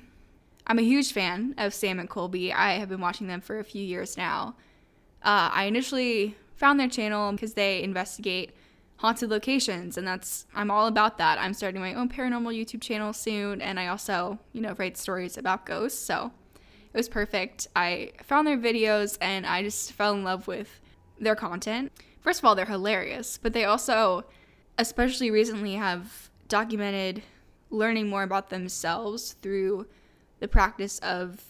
I'm 0.66 0.80
a 0.80 0.84
huge 0.84 1.14
fan 1.14 1.56
of 1.58 1.74
Sam 1.74 2.00
and 2.00 2.10
Colby. 2.10 2.52
I 2.52 2.74
have 2.74 2.90
been 2.90 3.00
watching 3.00 3.28
them 3.28 3.42
for 3.42 3.60
a 3.60 3.64
few 3.64 3.84
years 3.84 4.18
now. 4.18 4.56
Uh, 5.24 5.50
I 5.54 5.64
initially 5.64 6.36
found 6.56 6.80
their 6.80 6.90
channel 6.90 7.32
because 7.32 7.54
they 7.54 7.82
investigate 7.82 8.54
haunted 8.98 9.30
locations, 9.30 9.98
and 9.98 10.08
that's 10.08 10.46
I'm 10.56 10.72
all 10.72 10.88
about 10.88 11.18
that. 11.20 11.40
I'm 11.40 11.54
starting 11.54 11.82
my 11.82 11.94
own 11.94 12.10
paranormal 12.10 12.56
YouTube 12.58 12.82
channel 12.82 13.14
soon, 13.14 13.62
and 13.62 13.80
I 13.80 13.88
also, 13.88 14.40
you 14.54 14.62
know, 14.62 14.76
write 14.78 14.98
stories 14.98 15.38
about 15.38 15.66
ghosts. 15.66 16.00
So, 16.00 16.32
It 16.94 16.98
was 16.98 17.10
perfect. 17.10 17.68
I 17.76 18.12
found 18.24 18.48
their 18.48 18.58
videos 18.58 19.18
and 19.22 19.46
I 19.46 19.62
just 19.62 19.92
fell 19.94 20.14
in 20.14 20.24
love 20.24 20.48
with 20.48 20.80
their 21.20 21.36
content. 21.36 21.92
First 22.22 22.40
of 22.40 22.46
all, 22.46 22.56
they're 22.56 22.66
hilarious, 22.66 23.38
but 23.38 23.54
they 23.54 23.66
also, 23.66 24.26
especially 24.80 25.30
recently, 25.30 25.76
have 25.76 26.30
documented 26.48 27.22
learning 27.70 28.08
more 28.08 28.24
about 28.24 28.50
themselves 28.50 29.34
through 29.42 29.86
the 30.40 30.48
practice 30.48 30.98
of 31.00 31.44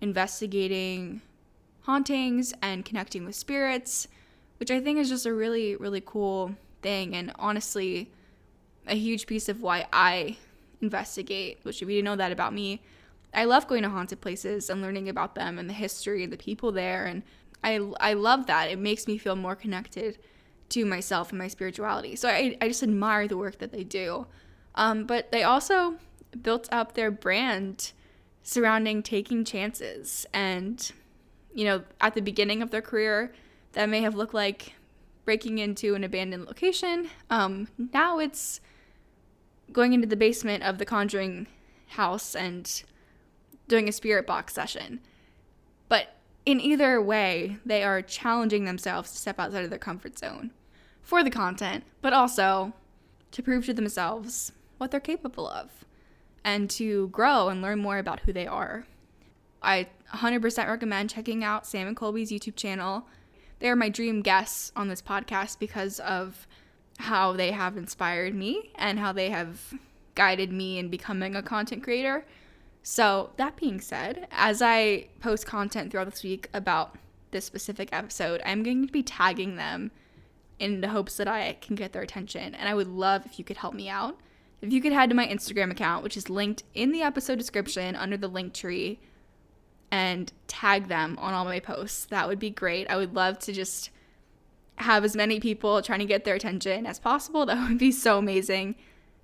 investigating 0.00 1.22
hauntings 1.82 2.52
and 2.60 2.84
connecting 2.84 3.24
with 3.24 3.34
spirits, 3.34 4.08
which 4.58 4.70
I 4.70 4.80
think 4.80 4.98
is 4.98 5.08
just 5.08 5.26
a 5.26 5.32
really, 5.32 5.76
really 5.76 6.02
cool 6.04 6.54
thing. 6.82 7.14
And 7.14 7.32
honestly, 7.38 8.10
a 8.86 8.94
huge 8.94 9.26
piece 9.26 9.48
of 9.48 9.62
why 9.62 9.86
I 9.92 10.36
investigate, 10.80 11.60
which 11.62 11.80
if 11.80 11.88
you 11.88 11.96
didn't 11.96 12.04
know 12.04 12.16
that 12.16 12.32
about 12.32 12.52
me, 12.52 12.82
I 13.34 13.44
love 13.44 13.66
going 13.66 13.82
to 13.82 13.88
haunted 13.88 14.20
places 14.20 14.68
and 14.68 14.82
learning 14.82 15.08
about 15.08 15.34
them 15.34 15.58
and 15.58 15.68
the 15.68 15.74
history 15.74 16.22
and 16.22 16.32
the 16.32 16.36
people 16.36 16.72
there. 16.72 17.06
And 17.06 17.22
I, 17.64 17.76
I 18.00 18.12
love 18.12 18.46
that. 18.46 18.70
It 18.70 18.78
makes 18.78 19.06
me 19.06 19.16
feel 19.16 19.36
more 19.36 19.56
connected 19.56 20.18
to 20.70 20.84
myself 20.84 21.30
and 21.30 21.38
my 21.38 21.48
spirituality. 21.48 22.16
So 22.16 22.28
I, 22.28 22.56
I 22.60 22.68
just 22.68 22.82
admire 22.82 23.28
the 23.28 23.36
work 23.36 23.58
that 23.58 23.72
they 23.72 23.84
do. 23.84 24.26
Um, 24.74 25.04
but 25.04 25.30
they 25.30 25.42
also 25.42 25.96
built 26.42 26.68
up 26.72 26.94
their 26.94 27.10
brand 27.10 27.92
surrounding 28.42 29.02
taking 29.02 29.44
chances. 29.44 30.26
And, 30.32 30.90
you 31.54 31.64
know, 31.64 31.84
at 32.00 32.14
the 32.14 32.22
beginning 32.22 32.62
of 32.62 32.70
their 32.70 32.82
career, 32.82 33.32
that 33.72 33.88
may 33.88 34.00
have 34.00 34.14
looked 34.14 34.34
like 34.34 34.74
breaking 35.24 35.58
into 35.58 35.94
an 35.94 36.04
abandoned 36.04 36.46
location. 36.46 37.08
Um, 37.30 37.68
now 37.92 38.18
it's 38.18 38.60
going 39.72 39.92
into 39.92 40.06
the 40.06 40.16
basement 40.16 40.62
of 40.62 40.78
the 40.78 40.84
Conjuring 40.84 41.46
house 41.88 42.34
and 42.34 42.82
doing 43.68 43.88
a 43.88 43.92
spirit 43.92 44.26
box 44.26 44.54
session. 44.54 45.00
But 45.88 46.16
in 46.44 46.60
either 46.60 47.00
way, 47.00 47.58
they 47.64 47.84
are 47.84 48.02
challenging 48.02 48.64
themselves 48.64 49.12
to 49.12 49.18
step 49.18 49.38
outside 49.38 49.64
of 49.64 49.70
their 49.70 49.78
comfort 49.78 50.18
zone 50.18 50.50
for 51.02 51.22
the 51.22 51.30
content, 51.30 51.84
but 52.00 52.12
also 52.12 52.72
to 53.30 53.42
prove 53.42 53.66
to 53.66 53.74
themselves 53.74 54.52
what 54.78 54.90
they're 54.90 55.00
capable 55.00 55.48
of 55.48 55.70
and 56.44 56.68
to 56.70 57.08
grow 57.08 57.48
and 57.48 57.62
learn 57.62 57.78
more 57.78 57.98
about 57.98 58.20
who 58.20 58.32
they 58.32 58.46
are. 58.46 58.86
I 59.62 59.88
100% 60.12 60.66
recommend 60.66 61.10
checking 61.10 61.44
out 61.44 61.66
Sam 61.66 61.86
and 61.86 61.96
Colby's 61.96 62.32
YouTube 62.32 62.56
channel. 62.56 63.06
They 63.62 63.68
are 63.68 63.76
my 63.76 63.90
dream 63.90 64.22
guests 64.22 64.72
on 64.74 64.88
this 64.88 65.00
podcast 65.00 65.60
because 65.60 66.00
of 66.00 66.48
how 66.98 67.32
they 67.32 67.52
have 67.52 67.76
inspired 67.76 68.34
me 68.34 68.72
and 68.74 68.98
how 68.98 69.12
they 69.12 69.30
have 69.30 69.72
guided 70.16 70.50
me 70.52 70.80
in 70.80 70.88
becoming 70.88 71.36
a 71.36 71.44
content 71.44 71.84
creator. 71.84 72.24
So, 72.82 73.30
that 73.36 73.54
being 73.54 73.80
said, 73.80 74.26
as 74.32 74.62
I 74.62 75.06
post 75.20 75.46
content 75.46 75.92
throughout 75.92 76.10
this 76.10 76.24
week 76.24 76.48
about 76.52 76.96
this 77.30 77.44
specific 77.44 77.90
episode, 77.92 78.42
I'm 78.44 78.64
going 78.64 78.84
to 78.84 78.92
be 78.92 79.04
tagging 79.04 79.54
them 79.54 79.92
in 80.58 80.80
the 80.80 80.88
hopes 80.88 81.16
that 81.18 81.28
I 81.28 81.56
can 81.60 81.76
get 81.76 81.92
their 81.92 82.02
attention. 82.02 82.56
And 82.56 82.68
I 82.68 82.74
would 82.74 82.88
love 82.88 83.24
if 83.26 83.38
you 83.38 83.44
could 83.44 83.58
help 83.58 83.74
me 83.74 83.88
out. 83.88 84.18
If 84.60 84.72
you 84.72 84.82
could 84.82 84.92
head 84.92 85.08
to 85.10 85.14
my 85.14 85.28
Instagram 85.28 85.70
account, 85.70 86.02
which 86.02 86.16
is 86.16 86.28
linked 86.28 86.64
in 86.74 86.90
the 86.90 87.02
episode 87.02 87.38
description 87.38 87.94
under 87.94 88.16
the 88.16 88.26
link 88.26 88.54
tree, 88.54 88.98
and 89.92 90.32
tag 90.48 90.88
them 90.88 91.18
on 91.20 91.34
all 91.34 91.44
my 91.44 91.60
posts, 91.60 92.06
that 92.06 92.26
would 92.26 92.38
be 92.38 92.48
great. 92.50 92.90
I 92.90 92.96
would 92.96 93.14
love 93.14 93.38
to 93.40 93.52
just 93.52 93.90
have 94.76 95.04
as 95.04 95.14
many 95.14 95.38
people 95.38 95.82
trying 95.82 95.98
to 95.98 96.06
get 96.06 96.24
their 96.24 96.34
attention 96.34 96.86
as 96.86 96.98
possible. 96.98 97.46
That 97.52 97.68
would 97.68 97.78
be 97.78 97.92
so 97.92 98.18
amazing. 98.18 98.74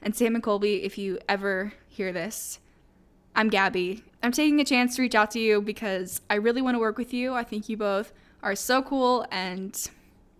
And 0.02 0.14
Sam 0.14 0.34
and 0.34 0.44
Colby, 0.44 0.84
if 0.84 0.98
you 0.98 1.18
ever 1.26 1.72
hear 1.88 2.12
this, 2.12 2.60
I'm 3.34 3.48
Gabby. 3.48 4.04
I'm 4.22 4.30
taking 4.30 4.60
a 4.60 4.64
chance 4.64 4.94
to 4.96 5.02
reach 5.02 5.14
out 5.14 5.30
to 5.32 5.40
you 5.40 5.62
because 5.62 6.20
I 6.28 6.34
really 6.34 6.60
want 6.60 6.74
to 6.74 6.80
work 6.80 6.98
with 6.98 7.14
you. 7.14 7.32
I 7.32 7.44
think 7.44 7.68
you 7.68 7.76
both 7.76 8.12
are 8.42 8.54
so 8.54 8.82
cool, 8.82 9.26
and 9.30 9.90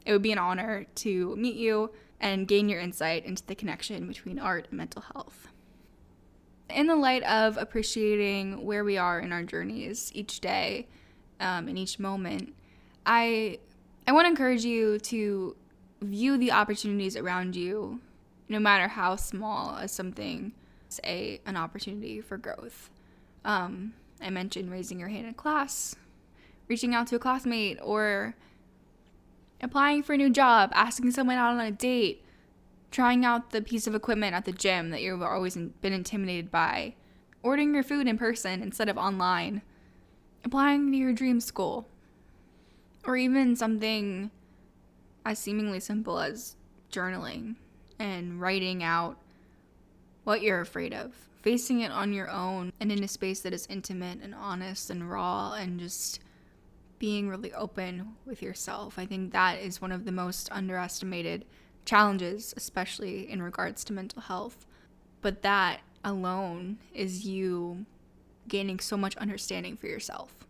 it 0.05 0.13
would 0.13 0.23
be 0.23 0.33
an 0.33 0.39
honor 0.39 0.87
to 0.97 1.35
meet 1.37 1.57
you 1.57 1.91
and 2.21 2.47
gain 2.47 2.69
your 2.69 2.81
insight 2.81 3.25
into 3.25 3.45
the 3.47 3.55
connection 3.55 4.07
between 4.07 4.39
art 4.39 4.67
and 4.69 4.77
mental 4.77 5.03
health. 5.03 5.49
In 6.71 6.87
the 6.87 6.97
light 6.97 7.23
of 7.23 7.57
appreciating 7.57 8.65
where 8.65 8.85
we 8.85 8.99
are 8.99 9.19
in 9.21 9.33
our 9.33 9.43
journeys 9.43 10.11
each 10.15 10.41
day 10.41 10.87
um, 11.41 11.69
and 11.69 11.79
each 11.79 11.99
moment, 11.99 12.55
I 13.07 13.59
I 14.07 14.13
want 14.13 14.27
to 14.27 14.31
encourage 14.31 14.65
you 14.65 14.99
to 14.99 15.57
view 16.01 16.37
the 16.39 16.53
opportunities 16.53 17.17
around 17.17 17.57
you, 17.57 18.01
no 18.49 18.59
matter 18.59 18.89
how 18.89 19.17
small, 19.17 19.77
as 19.77 19.93
something 19.93 20.53
a 21.05 21.41
an 21.47 21.57
opportunity 21.57 22.21
for 22.21 22.37
growth. 22.37 22.91
Um, 23.45 23.95
I 24.21 24.31
mentioned 24.31 24.71
raising 24.71 24.99
your 24.99 25.09
hand 25.09 25.27
in 25.27 25.35
class, 25.35 25.97
reaching 26.69 26.95
out 26.95 27.07
to 27.09 27.17
a 27.17 27.19
classmate, 27.19 27.79
or 27.83 28.35
applying 29.63 30.03
for 30.03 30.13
a 30.13 30.17
new 30.17 30.31
job, 30.31 30.71
asking 30.75 31.13
someone 31.13 31.37
out 31.37 31.55
on 31.55 31.61
a 31.61 31.71
date, 31.71 32.25
trying 32.91 33.25
out 33.25 33.51
the 33.51 33.63
piece 33.63 33.87
of 33.87 33.95
equipment 33.95 34.35
at 34.35 34.45
the 34.45 34.53
gym 34.53 34.91
that 34.91 35.03
you've 35.03 35.23
always 35.23 35.57
been 35.57 35.93
intimidated 35.93 36.51
by, 36.51 36.95
ordering 37.43 37.75
your 37.75 37.83
food 37.83 38.07
in 38.07 38.19
person 38.19 38.63
instead 38.63 38.89
of 38.89 38.97
online, 38.97 39.63
applying 40.45 40.91
to 40.91 40.97
your 40.97 41.13
dream 41.13 41.41
school, 41.41 41.89
or 43.05 43.17
even 43.17 43.57
something 43.57 44.31
as 45.25 45.39
seemingly 45.39 45.81
simple 45.81 46.19
as 46.19 46.57
journaling 46.91 47.57
and 47.99 48.41
writing 48.41 48.83
out 48.83 49.19
what 50.25 50.43
you're 50.43 50.61
afraid 50.61 50.95
of, 50.95 51.15
facing 51.43 51.81
it 51.81 51.91
on 51.91 52.13
your 52.13 52.31
own 52.31 52.73
and 52.81 52.91
in 52.91 53.03
a 53.05 53.09
space 53.09 53.41
that 53.41 53.53
is 53.53 53.67
intimate 53.69 54.21
and 54.23 54.35
honest 54.35 54.91
and 54.91 55.11
raw 55.11 55.53
and 55.53 55.81
just 55.81 56.21
being 56.99 57.29
really 57.29 57.53
open 57.53 58.15
with 58.27 58.43
yourself. 58.43 58.99
I 58.99 59.07
think 59.07 59.33
that 59.33 59.61
is 59.61 59.81
one 59.81 59.93
of 59.93 60.05
the 60.05 60.13
most 60.13 60.49
underestimated 60.51 61.45
challenges, 61.89 62.53
especially 62.57 63.31
in 63.31 63.43
regards 63.43 63.83
to 63.85 63.93
mental 63.93 64.23
health. 64.23 64.67
But 65.23 65.43
that 65.43 65.81
alone 66.05 66.79
is 66.95 67.27
you 67.27 67.87
gaining 68.47 68.79
so 68.79 68.97
much 68.97 69.17
understanding 69.17 69.77
for 69.77 69.87
yourself. 69.87 70.47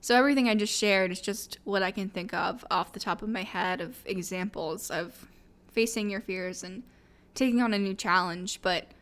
So, 0.00 0.14
everything 0.14 0.48
I 0.48 0.54
just 0.54 0.76
shared 0.76 1.10
is 1.10 1.20
just 1.20 1.58
what 1.64 1.82
I 1.82 1.90
can 1.90 2.08
think 2.08 2.32
of 2.32 2.64
off 2.70 2.92
the 2.92 3.00
top 3.00 3.22
of 3.22 3.28
my 3.28 3.42
head 3.42 3.80
of 3.80 3.96
examples 4.04 4.90
of 4.90 5.26
facing 5.72 6.10
your 6.10 6.20
fears 6.20 6.62
and 6.62 6.84
taking 7.34 7.60
on 7.60 7.74
a 7.74 7.78
new 7.78 7.94
challenge. 7.94 8.60
But 8.62 8.92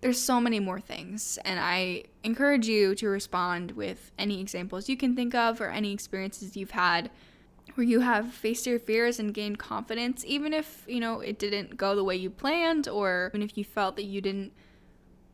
there's 0.00 0.20
so 0.20 0.40
many 0.40 0.60
more 0.60 0.78
things 0.78 1.38
and 1.44 1.58
i 1.58 2.04
encourage 2.22 2.68
you 2.68 2.94
to 2.94 3.08
respond 3.08 3.72
with 3.72 4.12
any 4.18 4.40
examples 4.40 4.88
you 4.88 4.96
can 4.96 5.16
think 5.16 5.34
of 5.34 5.60
or 5.60 5.70
any 5.70 5.92
experiences 5.92 6.56
you've 6.56 6.72
had 6.72 7.10
where 7.74 7.86
you 7.86 8.00
have 8.00 8.32
faced 8.32 8.66
your 8.66 8.78
fears 8.78 9.18
and 9.18 9.34
gained 9.34 9.58
confidence 9.58 10.24
even 10.26 10.52
if 10.52 10.84
you 10.86 11.00
know 11.00 11.20
it 11.20 11.38
didn't 11.38 11.76
go 11.76 11.94
the 11.94 12.04
way 12.04 12.16
you 12.16 12.30
planned 12.30 12.88
or 12.88 13.30
even 13.32 13.42
if 13.42 13.56
you 13.58 13.64
felt 13.64 13.96
that 13.96 14.04
you 14.04 14.20
didn't 14.20 14.52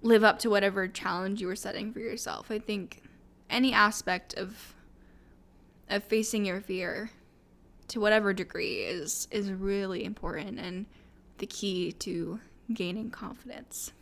live 0.02 0.24
up 0.24 0.38
to 0.38 0.50
whatever 0.50 0.88
challenge 0.88 1.40
you 1.40 1.46
were 1.46 1.56
setting 1.56 1.92
for 1.92 2.00
yourself 2.00 2.50
i 2.50 2.58
think 2.58 3.02
any 3.48 3.72
aspect 3.72 4.34
of 4.34 4.74
of 5.88 6.02
facing 6.04 6.44
your 6.44 6.60
fear 6.60 7.10
to 7.86 8.00
whatever 8.00 8.32
degree 8.32 8.78
is 8.78 9.28
is 9.30 9.52
really 9.52 10.04
important 10.04 10.58
and 10.58 10.86
the 11.38 11.46
key 11.46 11.92
to 11.92 12.40
gaining 12.72 13.10
confidence 13.10 13.92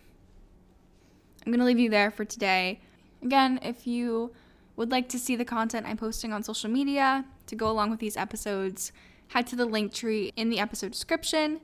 I'm 1.44 1.52
going 1.52 1.60
to 1.60 1.64
leave 1.64 1.78
you 1.78 1.90
there 1.90 2.10
for 2.10 2.24
today. 2.24 2.80
Again, 3.22 3.60
if 3.62 3.86
you 3.86 4.32
would 4.76 4.90
like 4.90 5.08
to 5.10 5.18
see 5.18 5.36
the 5.36 5.44
content 5.44 5.86
I'm 5.86 5.96
posting 5.96 6.32
on 6.32 6.42
social 6.42 6.70
media 6.70 7.24
to 7.50 7.56
go 7.56 7.70
along 7.70 7.90
with 7.90 8.00
these 8.00 8.16
episodes, 8.16 8.92
head 9.28 9.46
to 9.48 9.56
the 9.56 9.66
link 9.66 9.92
tree 9.92 10.32
in 10.36 10.50
the 10.50 10.58
episode 10.58 10.92
description. 10.92 11.60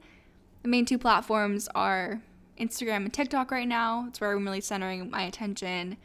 The 0.63 0.69
main 0.69 0.85
two 0.85 0.99
platforms 0.99 1.69
are 1.75 2.23
Instagram 2.61 2.97
and 2.97 3.13
TikTok 3.13 3.51
right 3.51 3.67
now. 3.67 4.07
It's 4.09 4.21
where 4.21 4.33
I'm 4.33 4.45
really 4.45 4.61
centering 4.61 5.11
my 5.11 5.23
attention. 5.23 5.97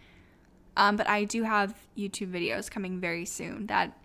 Um, 0.78 0.96
but 0.96 1.08
I 1.08 1.26
do 1.26 1.44
have 1.44 1.76
YouTube 1.98 2.32
videos 2.32 2.72
coming 2.72 3.00
very 3.00 3.26
soon. 3.26 3.68
That 3.68 3.98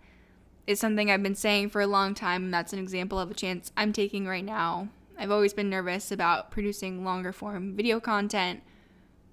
is 0.65 0.79
something 0.79 1.09
I've 1.09 1.23
been 1.23 1.35
saying 1.35 1.69
for 1.69 1.81
a 1.81 1.87
long 1.87 2.13
time, 2.13 2.45
and 2.45 2.53
that's 2.53 2.73
an 2.73 2.79
example 2.79 3.19
of 3.19 3.31
a 3.31 3.33
chance 3.33 3.71
I'm 3.77 3.93
taking 3.93 4.27
right 4.27 4.43
now. 4.43 4.89
I've 5.17 5.31
always 5.31 5.53
been 5.53 5.69
nervous 5.69 6.11
about 6.11 6.51
producing 6.51 7.05
longer 7.05 7.31
form 7.31 7.75
video 7.75 7.99
content 7.99 8.61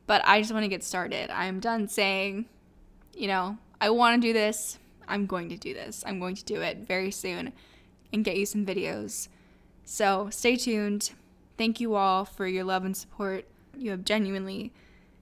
but 0.06 0.22
I 0.24 0.40
just 0.40 0.52
want 0.52 0.64
to 0.64 0.68
get 0.68 0.84
started. 0.84 1.30
I'm 1.30 1.60
done 1.60 1.88
saying, 1.88 2.46
you 3.14 3.28
know, 3.28 3.58
I 3.80 3.90
want 3.90 4.20
to 4.20 4.28
do 4.28 4.32
this. 4.32 4.78
I'm 5.08 5.26
going 5.26 5.48
to 5.48 5.56
do 5.56 5.74
this. 5.74 6.02
I'm 6.06 6.18
going 6.20 6.34
to 6.36 6.44
do 6.44 6.60
it 6.62 6.78
very 6.78 7.10
soon 7.10 7.52
and 8.12 8.24
get 8.24 8.36
you 8.36 8.46
some 8.46 8.64
videos. 8.64 9.28
So 9.84 10.28
stay 10.30 10.56
tuned. 10.56 11.12
Thank 11.58 11.80
you 11.80 11.94
all 11.94 12.24
for 12.24 12.46
your 12.46 12.64
love 12.64 12.84
and 12.84 12.96
support. 12.96 13.46
You 13.76 13.90
have 13.90 14.04
genuinely 14.04 14.72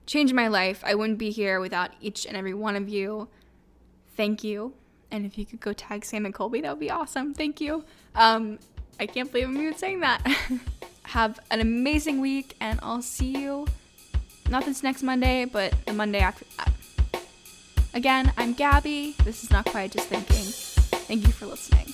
changed 0.05 0.33
my 0.33 0.47
life. 0.47 0.83
I 0.85 0.95
wouldn't 0.95 1.19
be 1.19 1.31
here 1.31 1.59
without 1.59 1.91
each 2.01 2.25
and 2.25 2.35
every 2.35 2.53
one 2.53 2.75
of 2.75 2.89
you. 2.89 3.27
Thank 4.15 4.43
you. 4.43 4.73
And 5.11 5.25
if 5.25 5.37
you 5.37 5.45
could 5.45 5.59
go 5.59 5.73
tag 5.73 6.05
Sam 6.05 6.25
and 6.25 6.33
Colby, 6.33 6.61
that 6.61 6.69
would 6.69 6.79
be 6.79 6.89
awesome. 6.89 7.33
Thank 7.33 7.61
you. 7.61 7.83
Um, 8.15 8.59
I 8.99 9.05
can't 9.05 9.31
believe 9.31 9.47
I'm 9.47 9.57
even 9.61 9.77
saying 9.77 9.99
that. 10.01 10.25
have 11.05 11.39
an 11.51 11.59
amazing 11.59 12.21
week, 12.21 12.55
and 12.59 12.79
I'll 12.81 13.01
see 13.01 13.37
you 13.37 13.67
not 14.49 14.65
this 14.65 14.83
next 14.83 15.03
Monday, 15.03 15.45
but 15.45 15.73
the 15.85 15.93
Monday 15.93 16.19
after. 16.19 16.45
Again, 17.95 18.33
I'm 18.37 18.53
Gabby. 18.53 19.15
This 19.23 19.43
is 19.43 19.51
Not 19.51 19.65
Quiet 19.65 19.91
Just 19.91 20.07
Thinking. 20.07 20.45
Thank 21.05 21.27
you 21.27 21.31
for 21.31 21.45
listening. 21.45 21.93